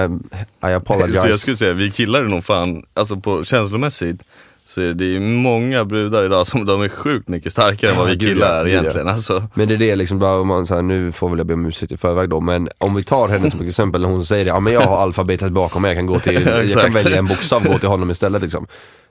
I 0.63 0.73
apologize. 0.73 1.21
Så 1.21 1.29
jag 1.29 1.39
skulle 1.39 1.57
säga, 1.57 1.73
vi 1.73 1.91
killar 1.91 2.23
är 2.23 2.29
nog 2.29 2.45
fan, 2.45 2.83
alltså 2.95 3.17
på 3.17 3.45
känslomässigt, 3.45 4.25
så 4.67 4.81
är 4.81 4.93
det 4.93 5.05
ju 5.05 5.21
många 5.21 5.85
brudar 5.85 6.25
idag 6.25 6.47
som 6.47 6.67
de 6.67 6.83
är 6.83 6.89
sjukt 6.89 7.29
mycket 7.29 7.53
starkare 7.53 7.91
än 7.91 7.97
vad 7.97 8.09
Ja, 8.09 8.13
vi 8.13 8.19
killar 8.19 8.47
ja, 8.49 8.61
är 8.61 8.65
ja. 8.65 8.69
egentligen. 8.69 9.09
Alltså. 9.09 9.49
Men 9.55 9.69
det 9.69 9.75
är 9.75 9.79
det 9.79 9.97
liksom, 9.97 10.19
bara, 10.19 10.41
om 10.41 10.49
man, 10.49 10.67
så 10.67 10.75
här, 10.75 10.83
nu 10.83 11.13
får 11.13 11.29
väl 11.29 11.39
jag 11.39 11.47
be 11.47 11.55
om 11.55 11.67
ursäkt 11.67 11.93
i 11.93 11.97
förväg 11.97 12.29
då, 12.29 12.41
men 12.41 12.69
om 12.79 12.95
vi 12.95 13.05
tar 13.05 13.29
henne 13.29 13.51
som 13.51 13.67
exempel 13.67 14.01
när 14.01 14.09
hon 14.09 14.25
säger 14.25 14.45
det, 14.45 14.49
ja 14.49 14.61
men 14.61 14.73
jag 14.73 14.81
har 14.81 14.99
alfabetet 15.03 15.53
bakom 15.53 15.83
mig, 15.83 15.89
jag 15.89 15.99
kan 15.99 16.07
gå 16.07 16.19
till, 16.19 16.47
jag 16.75 16.83
kan 16.83 16.93
välja 16.93 17.19
en 17.19 17.27
bokstav 17.27 17.63
och 17.67 17.73
gå 17.73 17.79
till 17.79 17.89
honom 17.89 18.11
istället 18.11 18.43
liksom. 18.43 18.67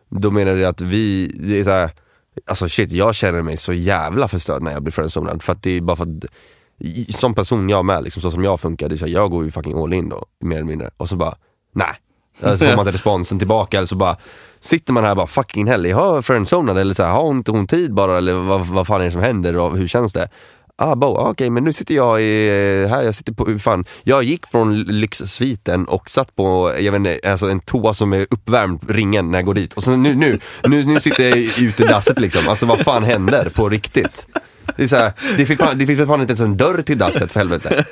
Då 0.10 0.32
menar 0.32 0.56
det 0.56 0.65
att 0.65 0.82
vi, 0.82 1.32
det 1.39 1.60
är 1.60 1.63
så 1.63 1.71
här, 1.71 1.89
alltså 2.45 2.69
shit 2.69 2.91
jag 2.91 3.15
känner 3.15 3.41
mig 3.41 3.58
så 3.58 3.73
jävla 3.73 4.28
förstörd 4.28 4.62
när 4.62 4.71
jag 4.71 4.84
blir 4.84 4.91
friendzonad 4.91 5.43
för 5.43 5.54
att 5.54 5.63
det 5.63 5.78
är 5.78 5.82
bara 5.82 5.97
för 5.97 6.04
att 6.04 6.26
som 7.15 7.34
person 7.34 7.69
jag 7.69 7.86
med, 7.86 8.04
liksom, 8.04 8.21
så 8.21 8.32
som 8.32 8.43
jag 8.43 8.60
funkar, 8.60 8.89
det 8.89 8.95
är 8.95 8.97
så 8.97 9.06
här, 9.06 9.13
jag 9.13 9.32
går 9.32 9.43
ju 9.43 9.52
fucking 9.52 9.84
all 9.84 9.93
in 9.93 10.10
då, 10.10 10.26
mer 10.41 10.56
eller 10.56 10.65
mindre. 10.65 10.89
Och 10.97 11.10
så 11.10 11.15
bara, 11.15 11.36
nej. 11.73 11.88
Alltså, 12.41 12.65
så 12.65 12.65
får 12.65 12.76
man 12.76 12.86
inte 12.86 12.93
responsen 12.93 13.39
tillbaka 13.39 13.78
eller 13.78 13.88
så 13.88 13.95
bara 13.95 14.17
sitter 14.60 14.93
man 14.93 15.04
här 15.04 15.12
och 15.12 15.17
bara 15.17 15.28
fucking 15.28 15.67
hell, 15.67 15.86
jag 15.86 15.97
har 15.97 16.21
friendzonad 16.21 16.78
eller 16.78 16.93
så 16.93 17.04
här, 17.04 17.13
har 17.13 17.30
inte 17.30 17.52
hon 17.52 17.67
tid 17.67 17.93
bara 17.93 18.17
eller 18.17 18.34
vad, 18.34 18.67
vad 18.67 18.88
fan 18.88 19.02
är 19.02 19.06
det 19.06 19.12
som 19.12 19.21
händer 19.21 19.58
och 19.58 19.78
hur 19.78 19.88
känns 19.88 20.13
det? 20.13 20.30
Ah, 20.80 20.96
bo, 20.96 21.18
ah, 21.18 21.30
okej 21.30 21.50
men 21.50 21.63
nu 21.63 21.74
sitter 21.74 21.96
jag 21.96 22.22
i, 22.22 22.50
här, 22.90 23.02
jag 23.02 23.16
sitter 23.16 23.34
på, 23.34 23.60
fan, 23.60 23.86
jag 24.04 24.24
gick 24.24 24.48
från 24.48 24.84
lyxsviten 24.84 25.86
och 25.86 26.10
satt 26.10 26.36
på, 26.36 26.74
jag 26.80 26.92
vet 26.92 27.00
inte, 27.00 27.20
alltså 27.30 27.50
en 27.50 27.60
toa 27.60 27.94
som 27.94 28.13
är 28.13 28.28
uppvärmd, 28.30 28.90
ringen 28.90 29.32
när 29.32 29.38
jag 29.38 29.46
går 29.46 29.54
dit. 29.54 29.74
Och 29.74 29.84
sen 29.84 30.04
nu, 30.04 30.16
nu, 30.16 30.40
nu, 30.63 30.84
nu 30.86 31.00
sitter 31.00 31.24
jag 31.24 31.38
i 31.38 31.66
utedasset 31.66 32.20
liksom, 32.20 32.50
alltså 32.50 32.66
vad 32.66 32.80
fan 32.80 33.04
händer 33.04 33.50
på 33.50 33.70
riktigt? 33.70 34.28
Det 34.76 34.84
är 34.84 34.88
så 34.88 34.96
här, 34.96 35.13
det 35.38 35.46
finns 35.46 35.60
fan, 35.60 35.78
det 35.78 35.86
finns 35.86 36.00
för 36.00 36.06
fan 36.06 36.22
inte 36.22 36.32
ens 36.32 36.42
en 36.42 36.58
dörr 36.58 36.82
till 36.82 36.98
dasset 36.98 37.32
för 37.32 37.40
helvete. 37.40 37.86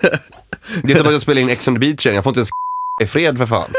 Det 0.84 0.94
är 0.94 0.98
som 0.98 1.08
att 1.08 1.14
jag 1.14 1.22
spelar 1.22 1.42
in 1.42 1.50
Ex 1.50 1.68
on 1.68 1.74
the 1.74 1.80
beach 1.80 2.06
igen, 2.06 2.16
jag 2.16 2.24
får 2.24 2.32
inte 2.32 2.40
ens 2.40 2.50
i 3.04 3.06
fred 3.06 3.38
för 3.38 3.46
fan. 3.46 3.74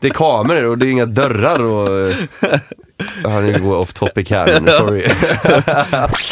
Det 0.00 0.06
är 0.06 0.10
kameror 0.10 0.64
och 0.64 0.78
det 0.78 0.86
är 0.86 0.90
inga 0.90 1.06
dörrar 1.06 1.62
och... 1.62 2.12
Ja, 3.22 3.40
nu 3.40 3.52
går 3.52 3.72
jag 3.72 3.80
off 3.80 3.92
topic 3.92 4.30
här, 4.30 4.60
men 4.60 4.72
sorry. 4.72 5.02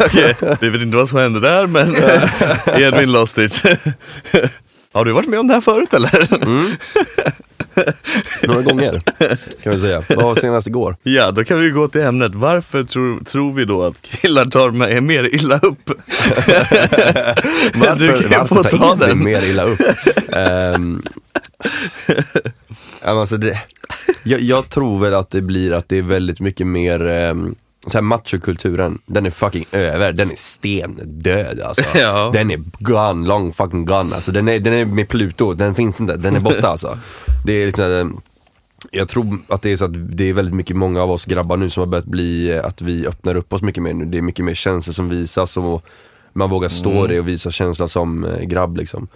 Okej, 0.00 0.34
vi 0.60 0.68
vet 0.68 0.82
inte 0.82 0.96
vad 0.96 1.08
som 1.08 1.18
hände 1.18 1.40
där 1.40 1.66
men 1.66 1.94
Edvin 2.80 3.12
lost 3.12 3.38
it. 3.38 3.62
Har 4.92 5.04
du 5.04 5.12
varit 5.12 5.28
med 5.28 5.40
om 5.40 5.46
det 5.46 5.54
här 5.54 5.60
förut 5.60 5.94
eller? 5.94 6.28
Några 8.46 8.62
gånger, 8.62 9.02
kan 9.62 9.74
vi 9.74 9.80
säga. 9.80 10.02
Vad 10.08 10.24
var 10.24 10.34
senast 10.34 10.66
igår? 10.66 10.96
Ja, 11.02 11.30
då 11.30 11.44
kan 11.44 11.60
vi 11.60 11.70
gå 11.70 11.88
till 11.88 12.00
ämnet. 12.00 12.34
Varför 12.34 12.84
tror, 12.84 13.24
tror 13.24 13.52
vi 13.52 13.64
då 13.64 13.82
att 13.82 14.02
killar 14.02 14.44
tar 14.44 14.70
med 14.70 15.02
mer 15.02 15.34
illa 15.34 15.58
upp? 15.58 15.86
du 17.98 18.28
kan 18.28 18.40
ju 18.40 18.46
få 18.46 18.62
ta 18.62 18.94
den. 18.94 19.24
mer 19.24 19.42
illa 19.42 19.64
upp? 19.64 19.80
um, 20.76 21.02
alltså 23.02 23.36
det, 23.36 23.58
jag, 24.22 24.40
jag 24.40 24.68
tror 24.68 25.00
väl 25.00 25.14
att 25.14 25.30
det 25.30 25.42
blir 25.42 25.72
att 25.72 25.88
det 25.88 25.98
är 25.98 26.02
väldigt 26.02 26.40
mycket 26.40 26.66
mer 26.66 27.00
um, 27.30 27.54
så 27.86 27.98
här 27.98 28.02
machokulturen, 28.02 28.98
den 29.06 29.26
är 29.26 29.30
fucking 29.30 29.64
över, 29.72 30.12
den 30.12 30.30
är 30.30 30.36
stendöd 30.36 31.60
alltså. 31.60 31.84
Ja. 31.98 32.30
Den 32.32 32.50
är 32.50 32.62
gone, 32.78 33.26
long 33.26 33.52
fucking 33.52 33.84
gone 33.84 34.14
alltså. 34.14 34.32
Den 34.32 34.48
är, 34.48 34.58
den 34.58 34.72
är 34.72 34.84
med 34.84 35.08
Pluto, 35.08 35.54
den 35.54 35.74
finns 35.74 36.00
inte, 36.00 36.16
den 36.16 36.36
är 36.36 36.40
borta 36.40 36.68
alltså. 36.68 36.98
Det 37.44 37.52
är 37.52 37.66
liksom, 37.66 38.20
jag 38.90 39.08
tror 39.08 39.38
att 39.48 39.62
det 39.62 39.72
är 39.72 39.76
så 39.76 39.84
att 39.84 40.16
det 40.16 40.30
är 40.30 40.34
väldigt 40.34 40.54
mycket 40.54 40.76
många 40.76 41.02
av 41.02 41.10
oss 41.10 41.24
grabbar 41.24 41.56
nu 41.56 41.70
som 41.70 41.80
har 41.80 41.86
börjat 41.86 42.06
bli, 42.06 42.60
att 42.64 42.82
vi 42.82 43.06
öppnar 43.06 43.34
upp 43.34 43.52
oss 43.52 43.62
mycket 43.62 43.82
mer 43.82 43.94
nu. 43.94 44.04
Det 44.04 44.18
är 44.18 44.22
mycket 44.22 44.44
mer 44.44 44.54
känslor 44.54 44.92
som 44.92 45.08
visas 45.08 45.56
och 45.56 45.84
man 46.32 46.50
vågar 46.50 46.68
stå 46.68 47.06
det 47.06 47.20
och 47.20 47.28
visa 47.28 47.50
känslan 47.50 47.88
som 47.88 48.24
eh, 48.24 48.40
grabb 48.40 48.76
liksom. 48.76 49.08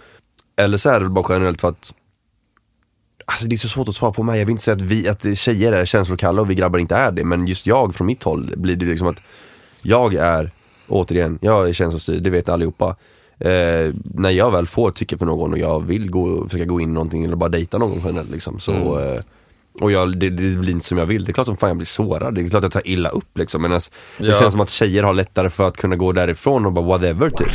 Eller 0.59 0.77
så 0.77 0.89
är 0.89 0.99
det 0.99 1.09
bara 1.09 1.25
generellt 1.29 1.61
för 1.61 1.67
att 1.67 1.93
Alltså 3.29 3.47
det 3.47 3.55
är 3.55 3.57
så 3.57 3.69
svårt 3.69 3.87
att 3.89 3.95
svara 3.95 4.11
på 4.11 4.23
mig, 4.23 4.39
jag 4.39 4.45
vill 4.45 4.51
inte 4.51 4.63
säga 4.63 4.75
att, 4.75 4.81
vi, 4.81 5.07
att 5.07 5.37
tjejer 5.37 5.71
är 5.73 5.85
känslokalla 5.85 6.41
och 6.41 6.49
vi 6.49 6.55
grabbar 6.55 6.79
inte 6.79 6.95
är 6.95 7.11
det 7.11 7.23
Men 7.23 7.47
just 7.47 7.67
jag 7.67 7.95
från 7.95 8.07
mitt 8.07 8.23
håll 8.23 8.53
blir 8.57 8.75
det 8.75 8.85
liksom 8.85 9.07
att 9.07 9.17
Jag 9.81 10.13
är, 10.15 10.51
återigen, 10.87 11.39
jag 11.41 11.69
är 11.69 11.73
känslostyrd, 11.73 12.23
det 12.23 12.29
vet 12.29 12.49
allihopa. 12.49 12.95
Eh, 13.39 13.93
När 14.03 14.29
jag 14.29 14.51
väl 14.51 14.67
får 14.67 14.91
tycke 14.91 15.17
för 15.17 15.25
någon 15.25 15.53
och 15.53 15.59
jag 15.59 15.79
vill 15.85 16.09
gå, 16.11 16.43
försöka 16.49 16.65
gå 16.65 16.81
in 16.81 16.89
i 16.89 16.93
någonting 16.93 17.23
eller 17.25 17.35
bara 17.35 17.49
dejta 17.49 17.77
någon 17.77 18.01
generellt 18.05 18.31
liksom 18.31 18.59
så 18.59 18.99
eh, 18.99 19.21
och 19.81 19.91
jag, 19.91 20.17
det, 20.19 20.29
det 20.29 20.57
blir 20.57 20.71
inte 20.73 20.85
som 20.85 20.97
jag 20.97 21.05
vill, 21.05 21.25
det 21.25 21.31
är 21.31 21.33
klart 21.33 21.47
som 21.47 21.57
fan 21.57 21.69
jag 21.69 21.77
blir 21.77 21.85
sårad, 21.85 22.35
det 22.35 22.41
är 22.41 22.49
klart 22.49 22.63
jag 22.63 22.71
tar 22.71 22.87
illa 22.87 23.09
upp 23.09 23.37
liksom. 23.37 23.61
Men 23.61 23.73
alltså, 23.73 23.91
det 24.17 24.27
Ja. 24.27 24.33
känns 24.33 24.51
som 24.51 24.61
att 24.61 24.69
tjejer 24.69 25.03
har 25.03 25.13
lättare 25.13 25.49
för 25.49 25.67
att 25.67 25.77
kunna 25.77 25.95
gå 25.95 26.11
därifrån 26.11 26.65
och 26.65 26.73
bara 26.73 26.85
whatever 26.85 27.29
typ. 27.29 27.47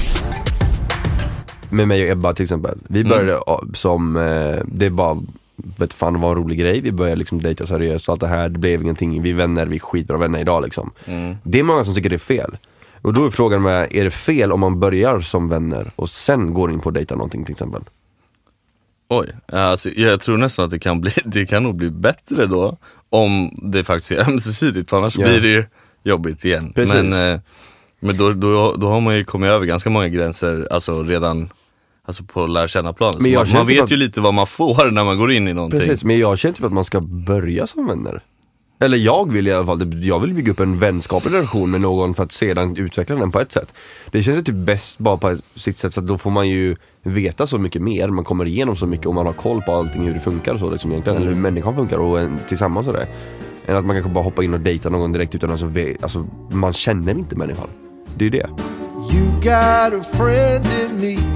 Med 1.70 1.88
mig 1.88 2.02
och 2.04 2.08
Ebba 2.08 2.32
till 2.32 2.42
exempel. 2.42 2.78
Vi 2.88 3.04
började 3.04 3.30
ja, 3.46 3.62
som, 3.74 4.16
eh, 4.16 4.56
det 4.64 4.86
är 4.86 4.90
bara, 4.90 5.22
vet 5.78 5.92
fan 5.92 6.20
var 6.20 6.30
en 6.30 6.36
rolig 6.36 6.58
grej. 6.58 6.80
Vi 6.80 6.92
började 6.92 7.16
liksom 7.18 7.42
dejta 7.42 7.66
seriöst 7.66 8.08
och 8.08 8.12
allt 8.12 8.20
det 8.20 8.26
här. 8.26 8.48
Det 8.48 8.58
blev 8.58 8.82
ingenting, 8.82 9.22
vi 9.22 9.30
är 9.30 9.34
vänner, 9.34 9.66
vi 9.66 9.76
är 9.76 9.80
skitbra 9.80 10.18
vänner 10.18 10.40
idag 10.40 10.62
liksom. 10.64 10.90
Det 11.42 11.60
är 11.60 11.64
många 11.64 11.84
som 11.84 11.94
tycker 11.94 12.08
det 12.10 12.16
är 12.16 12.18
fel. 12.18 12.56
Och 13.02 13.12
då 13.12 13.26
är 13.26 13.30
frågan 13.30 13.62
med, 13.62 13.88
är 13.92 14.04
det 14.04 14.10
fel 14.10 14.52
om 14.52 14.60
man 14.60 14.80
börjar 14.80 15.20
som 15.20 15.48
vänner 15.48 15.90
och 15.96 16.10
sen 16.10 16.54
går 16.54 16.72
in 16.72 16.80
på 16.80 16.88
att 16.88 16.94
dejta 16.94 17.14
någonting 17.14 17.44
till 17.44 17.52
exempel? 17.52 17.82
Oj, 19.08 19.28
alltså, 19.52 19.90
jag 19.90 20.20
tror 20.20 20.36
nästan 20.36 20.64
att 20.64 20.70
det 20.70 20.78
kan, 20.78 21.00
bli, 21.00 21.10
det 21.24 21.46
kan 21.46 21.62
nog 21.62 21.74
bli 21.76 21.90
bättre 21.90 22.46
då 22.46 22.76
om 23.10 23.50
det 23.72 23.84
faktiskt 23.84 24.12
är 24.12 24.20
ömsesidigt 24.30 24.90
för 24.90 24.96
annars 24.96 25.18
Ja. 25.18 25.26
blir 25.28 25.40
det 25.40 25.48
ju 25.48 25.64
jobbigt 26.02 26.44
igen. 26.44 26.72
Precis. 26.74 26.94
Men, 26.94 27.32
eh, 27.34 27.40
men 28.00 28.16
då, 28.16 28.30
då, 28.30 28.74
då 28.78 28.88
har 28.88 29.00
man 29.00 29.16
ju 29.16 29.24
kommit 29.24 29.48
över 29.50 29.66
ganska 29.66 29.90
många 29.90 30.08
gränser 30.08 30.68
alltså 30.70 31.02
redan 31.02 31.48
alltså 32.06 32.24
på 32.24 32.46
lära 32.46 32.68
känna 32.68 32.92
planet. 32.92 33.16
Så 33.16 33.22
Men 33.22 33.32
jag 33.32 33.46
Man, 33.48 33.56
man 33.56 33.66
typ 33.66 33.76
vet 33.76 33.84
att- 33.84 33.90
ju 33.92 33.96
lite 33.96 34.20
vad 34.20 34.34
man 34.34 34.46
får 34.46 34.90
när 34.90 35.04
man 35.04 35.18
går 35.18 35.32
in 35.32 35.48
i 35.48 35.52
någonting. 35.54 35.80
Precis, 35.80 36.04
men 36.04 36.18
jag 36.18 36.38
känner 36.38 36.52
typ 36.54 36.64
att 36.64 36.72
man 36.72 36.84
ska 36.84 37.00
börja 37.00 37.66
som 37.66 37.86
vänner. 37.86 38.22
Eller 38.80 38.98
jag 38.98 39.32
vill 39.32 39.48
i 39.48 39.52
alla 39.52 39.66
fall, 39.66 40.04
jag 40.04 40.20
vill 40.20 40.34
bygga 40.34 40.52
upp 40.52 40.60
en 40.60 40.78
vänskaplig 40.78 41.34
relation 41.34 41.70
med 41.70 41.80
någon 41.80 42.14
för 42.14 42.22
att 42.22 42.32
sedan 42.32 42.76
utveckla 42.76 43.16
den 43.16 43.30
på 43.30 43.40
ett 43.40 43.52
sätt. 43.52 43.72
Det 44.10 44.22
känns 44.22 44.38
ju 44.38 44.42
typ 44.42 44.54
bäst 44.54 44.98
bara 44.98 45.16
på 45.16 45.28
ett- 45.28 45.44
sitt 45.56 45.78
sätt, 45.78 45.94
för 45.94 46.00
att 46.00 46.06
då 46.08 46.18
får 46.18 46.30
man 46.30 46.48
ju 46.48 46.76
veta 47.02 47.46
så 47.46 47.58
mycket 47.58 47.82
mer, 47.82 48.08
man 48.08 48.24
kommer 48.24 48.44
igenom 48.44 48.76
så 48.76 48.86
mycket 48.86 49.06
och 49.06 49.14
man 49.14 49.26
har 49.26 49.32
koll 49.32 49.62
på 49.62 49.72
allting 49.72 50.02
hur 50.02 50.14
det 50.14 50.20
funkar 50.20 50.54
och 50.54 50.60
så 50.60 50.70
liksom 50.70 50.90
egentligen, 50.90 51.16
eller 51.18 51.28
hur 51.28 51.40
människan 51.40 51.74
funkar 51.74 51.98
och 51.98 52.20
en, 52.20 52.38
tillsammans 52.48 52.86
och 52.86 52.92
det. 52.92 53.06
Än 53.66 53.76
att 53.76 53.84
man 53.84 53.96
kanske 53.96 54.10
bara 54.12 54.24
hoppar 54.24 54.42
in 54.42 54.54
och 54.54 54.60
dejtar 54.60 54.90
någon 54.90 55.12
direkt 55.12 55.34
utan 55.34 55.50
alltså, 55.50 55.66
ve- 55.66 55.96
alltså 56.00 56.26
man 56.50 56.72
känner 56.72 57.12
inte 57.12 57.36
människan. 57.36 57.68
Det 58.16 58.24
är 58.24 58.30
ju 58.30 58.38
det. 58.38 58.48
You 59.14 59.26
got 59.42 60.00
a 60.00 60.04
friend 60.16 60.66
in 60.82 61.00
me. 61.00 61.31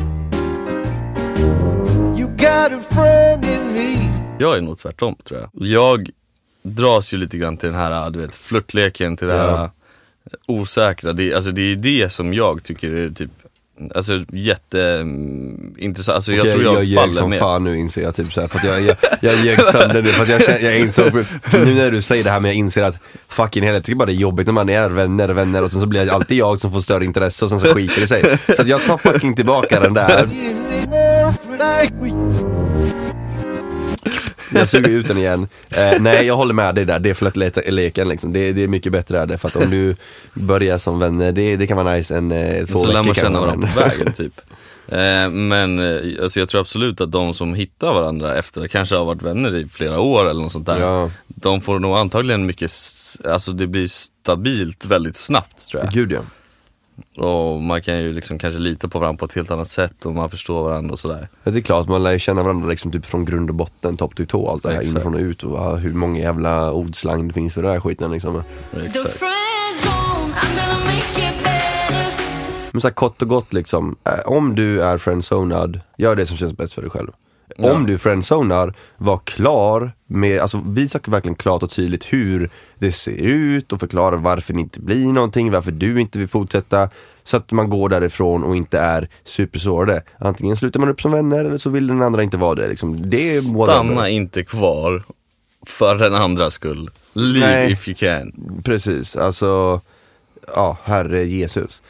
Jag 4.39 4.57
är 4.57 4.61
nog 4.61 4.79
tvärtom 4.79 5.17
tror 5.25 5.41
jag. 5.41 5.51
Jag 5.69 6.11
dras 6.63 7.15
ju 7.15 7.19
lite 7.19 7.39
grann 7.39 7.57
till 7.57 7.69
den 7.69 7.79
här, 7.79 8.11
du 8.11 8.19
vet, 8.21 8.35
flörtleken, 8.35 9.17
till 9.17 9.27
det 9.27 9.35
här 9.35 9.49
Ja. 9.49 9.71
osäkra. 10.47 11.13
Det, 11.13 11.35
alltså 11.35 11.51
det 11.51 11.73
är 11.73 11.77
det 11.77 12.13
som 12.13 12.35
jag 12.35 12.63
tycker 12.63 12.91
är 12.91 13.09
typ, 13.11 13.31
alltså 13.95 14.25
jätteintressant. 14.33 16.15
Alltså 16.15 16.33
jag 16.33 16.41
Okej, 16.41 16.53
tror 16.53 16.65
jag, 16.65 16.85
jag 16.85 17.01
faller 17.03 17.13
som 17.13 17.31
med. 17.31 17.39
fan 17.39 17.65
nu 17.65 17.79
inser 17.79 18.03
jag 18.03 18.15
typ 18.15 18.33
så 18.33 18.41
här, 18.41 18.49
för 18.49 18.59
att 18.59 18.65
jag, 18.65 18.81
jag, 18.83 18.97
jag 19.21 19.35
ljög 19.45 19.65
sönder 19.65 20.03
nu 20.03 20.09
för 20.09 20.23
att 20.23 20.29
jag, 20.29 20.43
känner, 20.45 20.61
jag 20.61 20.79
insåg, 20.81 21.15
nu 21.53 21.75
när 21.75 21.91
du 21.91 22.03
säger 22.03 22.25
det 22.25 22.31
här 22.31 22.41
men 22.41 22.51
jag 22.51 22.59
inser 22.59 22.83
att 22.83 22.99
fucking 23.29 23.65
hell, 23.65 23.75
jag 23.75 23.85
tycker 23.85 23.97
bara 23.97 24.07
det 24.07 24.13
är 24.13 24.15
jobbigt 24.15 24.47
när 24.47 24.55
man 24.55 24.69
är 24.69 24.89
vänner, 24.89 25.29
vänner 25.29 25.65
och 25.65 25.71
sen 25.73 25.81
så 25.81 25.87
blir 25.87 26.05
det 26.07 26.13
alltid 26.13 26.37
jag 26.39 26.61
som 26.61 26.73
får 26.73 26.81
större 26.81 27.05
intresse 27.05 27.45
och 27.45 27.49
sen 27.49 27.61
så 27.61 27.75
skiter 27.75 28.01
det 28.01 28.09
sig. 28.09 28.39
Så 28.57 28.63
att 28.63 28.69
jag 28.69 28.85
tar 28.85 28.97
fucking 28.97 29.37
tillbaka 29.37 29.81
den 29.81 29.95
där, 29.95 30.29
jag 34.59 34.69
suger 34.69 34.91
ut 34.91 35.09
den 35.09 35.19
igen. 35.19 35.49
Eh, 35.71 36.01
nej 36.01 36.27
jag 36.27 36.37
håller 36.37 36.55
med 36.55 36.75
dig 36.75 36.85
där, 36.85 36.99
det 36.99 37.11
är 37.11 37.15
flörtleken 37.15 38.09
liksom, 38.09 38.33
det, 38.33 38.53
det 38.53 38.63
är 38.63 38.69
mycket 38.69 38.93
bättre 38.93 39.19
är 39.19 39.27
det 39.27 39.39
för 39.39 39.49
att 39.49 39.57
om 39.57 39.71
du 39.71 39.97
börjar 40.35 40.79
som 40.79 40.99
vänner, 40.99 41.33
det, 41.33 41.57
det 41.57 41.67
kan 41.67 41.77
vara 41.77 41.95
nice 41.95 42.17
en 42.17 42.33
eh, 42.33 42.65
två 42.65 42.79
så 42.79 42.93
lär 42.93 43.03
man 43.03 43.15
känna 43.15 43.39
vara 43.39 43.47
varandra 43.47 43.69
på 43.75 43.81
vägen 43.81 44.13
typ. 44.13 44.41
Eh, 44.89 45.31
men 45.31 45.79
eh, 45.79 46.23
alltså 46.23 46.41
jag 46.41 46.49
tror 46.49 46.61
absolut 46.61 47.01
att 47.01 47.13
de 47.13 47.35
som 47.35 47.55
hittar 47.55 47.93
varandra 47.93 48.39
efter, 48.39 48.69
kanske 48.69 48.97
har 48.97 49.05
varit 49.05 49.23
vänner 49.23 49.57
i 49.57 49.69
flera 49.69 50.01
år 50.01 50.31
eller 50.31 50.43
något 50.43 50.53
sånt 50.53 50.67
där. 50.67 50.81
Ja. 50.81 51.11
De 51.27 51.61
får 51.61 51.79
nog 51.79 51.97
antagligen 51.97 52.47
mycket, 52.47 52.71
alltså 53.25 53.53
det 53.53 53.67
blir 53.67 53.87
stabilt 53.87 54.87
väldigt 54.87 55.17
snabbt 55.17 55.69
tror 55.69 55.83
jag. 55.83 55.93
Gud 55.93 56.13
ja. 56.13 56.21
Och 57.17 57.63
man 57.63 57.83
kan 57.83 57.99
ju 57.99 58.13
liksom 58.13 58.39
kanske 58.39 58.61
lita 58.61 58.89
på 58.89 58.99
varandra 58.99 59.19
på 59.19 59.25
ett 59.25 59.35
helt 59.35 59.51
annat 59.51 59.69
sätt 59.69 60.07
och 60.07 60.15
man 60.15 60.29
förstår 60.29 60.63
varandra 60.63 60.93
och 60.93 60.99
sådär. 60.99 61.29
Ja, 61.45 61.51
det 61.51 61.59
är 61.59 61.63
klart, 61.63 61.89
man 61.89 62.03
lär 62.03 62.13
ju 62.13 62.19
känna 62.19 62.43
varandra 62.43 62.69
liksom 62.69 62.93
typ 62.93 63.07
från 63.07 63.25
grund 63.25 63.51
och 63.51 63.57
botten, 63.57 63.97
topp 63.97 64.17
till 64.17 64.27
tå, 64.27 64.51
allt 64.51 64.63
det 64.63 64.69
här 64.69 64.77
Exakt. 64.77 64.93
inifrån 64.93 65.15
och 65.15 65.21
ut 65.21 65.43
och 65.43 65.59
ah, 65.59 65.75
hur 65.77 65.93
många 65.93 66.21
jävla 66.21 66.73
ordslang 66.73 67.29
det 67.29 67.35
finns 67.35 67.55
för 67.55 67.63
den 67.63 67.73
här 67.73 67.81
skiten 67.81 68.11
liksom. 68.13 68.43
Exakt. 68.87 69.23
Men 72.71 72.81
så 72.81 72.89
här, 72.89 72.95
kort 72.95 73.23
och 73.23 73.29
gott 73.29 73.53
liksom, 73.53 73.97
eh, 74.05 74.33
om 74.33 74.55
du 74.55 74.83
är 74.83 74.99
friendzonad, 74.99 75.81
gör 75.99 76.17
det 76.17 76.27
som 76.27 76.37
känns 76.37 76.57
bäst 76.57 76.75
för 76.75 76.83
dig 76.83 76.91
själv. 76.91 77.11
Ja. 77.57 77.73
Om 77.73 77.87
du 77.87 77.99
friendzonar, 77.99 78.75
var 78.97 79.19
klar 79.19 79.93
med, 80.07 80.41
alltså 80.41 80.63
visa 80.67 81.01
verkligen 81.07 81.37
klart 81.37 81.63
och 81.63 81.71
tydligt 81.71 82.05
hur 82.05 82.51
det 82.79 82.93
ser 82.93 83.23
ut 83.23 83.73
och 83.73 83.81
förklara 83.81 84.17
varför 84.17 84.53
det 84.53 84.61
inte 84.61 84.81
blir 84.81 85.07
någonting, 85.07 85.51
varför 85.51 85.73
du 85.73 86.01
inte 86.01 86.19
vill 86.19 86.29
fortsätta. 86.29 86.91
Så 87.25 87.37
att 87.37 87.53
man 87.53 87.71
går 87.71 87.89
därifrån 87.89 88.45
och 88.45 88.57
inte 88.57 88.79
är 88.79 89.09
supersårade. 89.25 90.03
Antingen 90.19 90.57
slutar 90.57 90.81
man 90.81 90.89
upp 90.89 91.01
som 91.01 91.13
vänner 91.13 91.45
eller 91.45 91.59
så 91.59 91.71
vill 91.71 91.87
den 91.87 92.03
andra 92.03 92.23
inte 92.23 92.37
vara 92.37 92.55
det. 92.55 92.69
Liksom. 92.69 93.11
Det. 93.11 93.43
Stanna 93.43 94.09
inte 94.09 94.43
kvar 94.45 95.03
för 95.67 95.95
den 95.95 96.15
andras 96.15 96.55
skull. 96.55 96.91
Leave 97.13 97.47
Nej. 97.47 97.73
if 97.73 97.89
you 97.89 97.97
can. 97.97 98.33
Precis, 98.65 99.17
alltså, 99.17 99.81
ja, 100.55 100.79
herre 100.85 101.25
Jesus. 101.25 101.83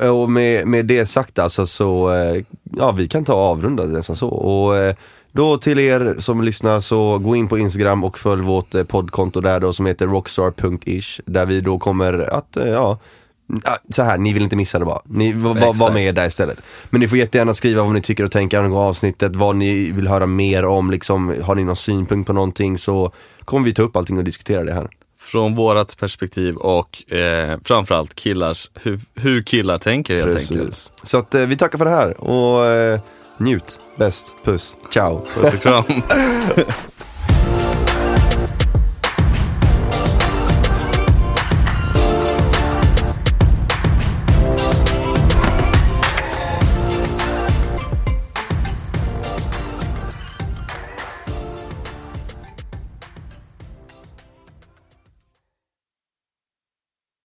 Och 0.00 0.30
med, 0.30 0.66
med 0.66 0.86
det 0.86 1.06
sagt 1.06 1.38
alltså 1.38 1.66
så, 1.66 2.12
eh, 2.12 2.44
ja 2.76 2.92
vi 2.92 3.08
kan 3.08 3.24
ta 3.24 3.34
avrunda 3.34 3.84
nästan 3.84 4.16
så. 4.16 4.28
Och 4.28 4.76
eh, 4.76 4.94
då 5.32 5.58
till 5.58 5.78
er 5.78 6.16
som 6.18 6.42
lyssnar 6.42 6.80
så 6.80 7.18
gå 7.18 7.36
in 7.36 7.48
på 7.48 7.58
Instagram 7.58 8.04
och 8.04 8.18
följ 8.18 8.42
vårt 8.42 8.74
eh, 8.74 8.84
poddkonto 8.84 9.40
där 9.40 9.60
då 9.60 9.72
som 9.72 9.86
heter 9.86 10.06
rockstar.ish. 10.06 11.20
Där 11.26 11.46
vi 11.46 11.60
då 11.60 11.78
kommer 11.78 12.18
att, 12.18 12.58
ja, 12.66 12.98
så 13.90 14.02
här, 14.02 14.18
ni 14.18 14.32
vill 14.32 14.42
inte 14.42 14.56
missa 14.56 14.78
det 14.78 14.84
bara. 14.84 15.00
Ni 15.04 15.32
var, 15.32 15.78
var 15.78 15.90
med 15.90 16.14
där 16.14 16.26
istället. 16.26 16.62
Men 16.90 17.00
ni 17.00 17.08
får 17.08 17.18
jättegärna 17.18 17.54
skriva 17.54 17.82
vad 17.82 17.94
ni 17.94 18.00
tycker 18.00 18.24
och 18.24 18.32
tänker 18.32 18.58
angående 18.58 18.88
avsnittet, 18.88 19.36
vad 19.36 19.56
ni 19.56 19.90
vill 19.90 20.08
höra 20.08 20.26
mer 20.26 20.64
om, 20.64 20.90
liksom, 20.90 21.34
har 21.42 21.54
ni 21.54 21.64
någon 21.64 21.76
synpunkt 21.76 22.26
på 22.26 22.32
någonting 22.32 22.78
så 22.78 23.12
kommer 23.44 23.66
vi 23.66 23.74
ta 23.74 23.82
upp 23.82 23.96
allting 23.96 24.18
och 24.18 24.24
diskutera 24.24 24.64
det 24.64 24.72
här. 24.72 24.88
Från 25.32 25.54
vårat 25.54 25.96
perspektiv 25.96 26.56
och 26.56 27.12
eh, 27.12 27.58
framförallt 27.64 28.14
killars, 28.14 28.70
hur, 28.74 29.00
hur 29.14 29.42
killar 29.42 29.78
tänker 29.78 30.16
helt 30.16 30.38
enkelt. 30.38 30.66
Precis. 30.66 30.92
Så 31.02 31.18
att 31.18 31.34
eh, 31.34 31.40
vi 31.40 31.56
tackar 31.56 31.78
för 31.78 31.84
det 31.84 31.90
här 31.90 32.20
och 32.20 32.66
eh, 32.66 33.00
njut, 33.38 33.80
bäst, 33.96 34.34
puss, 34.44 34.76
ciao. 34.90 35.26
Puss 35.34 35.54
och 35.54 35.60
kram. 35.60 35.84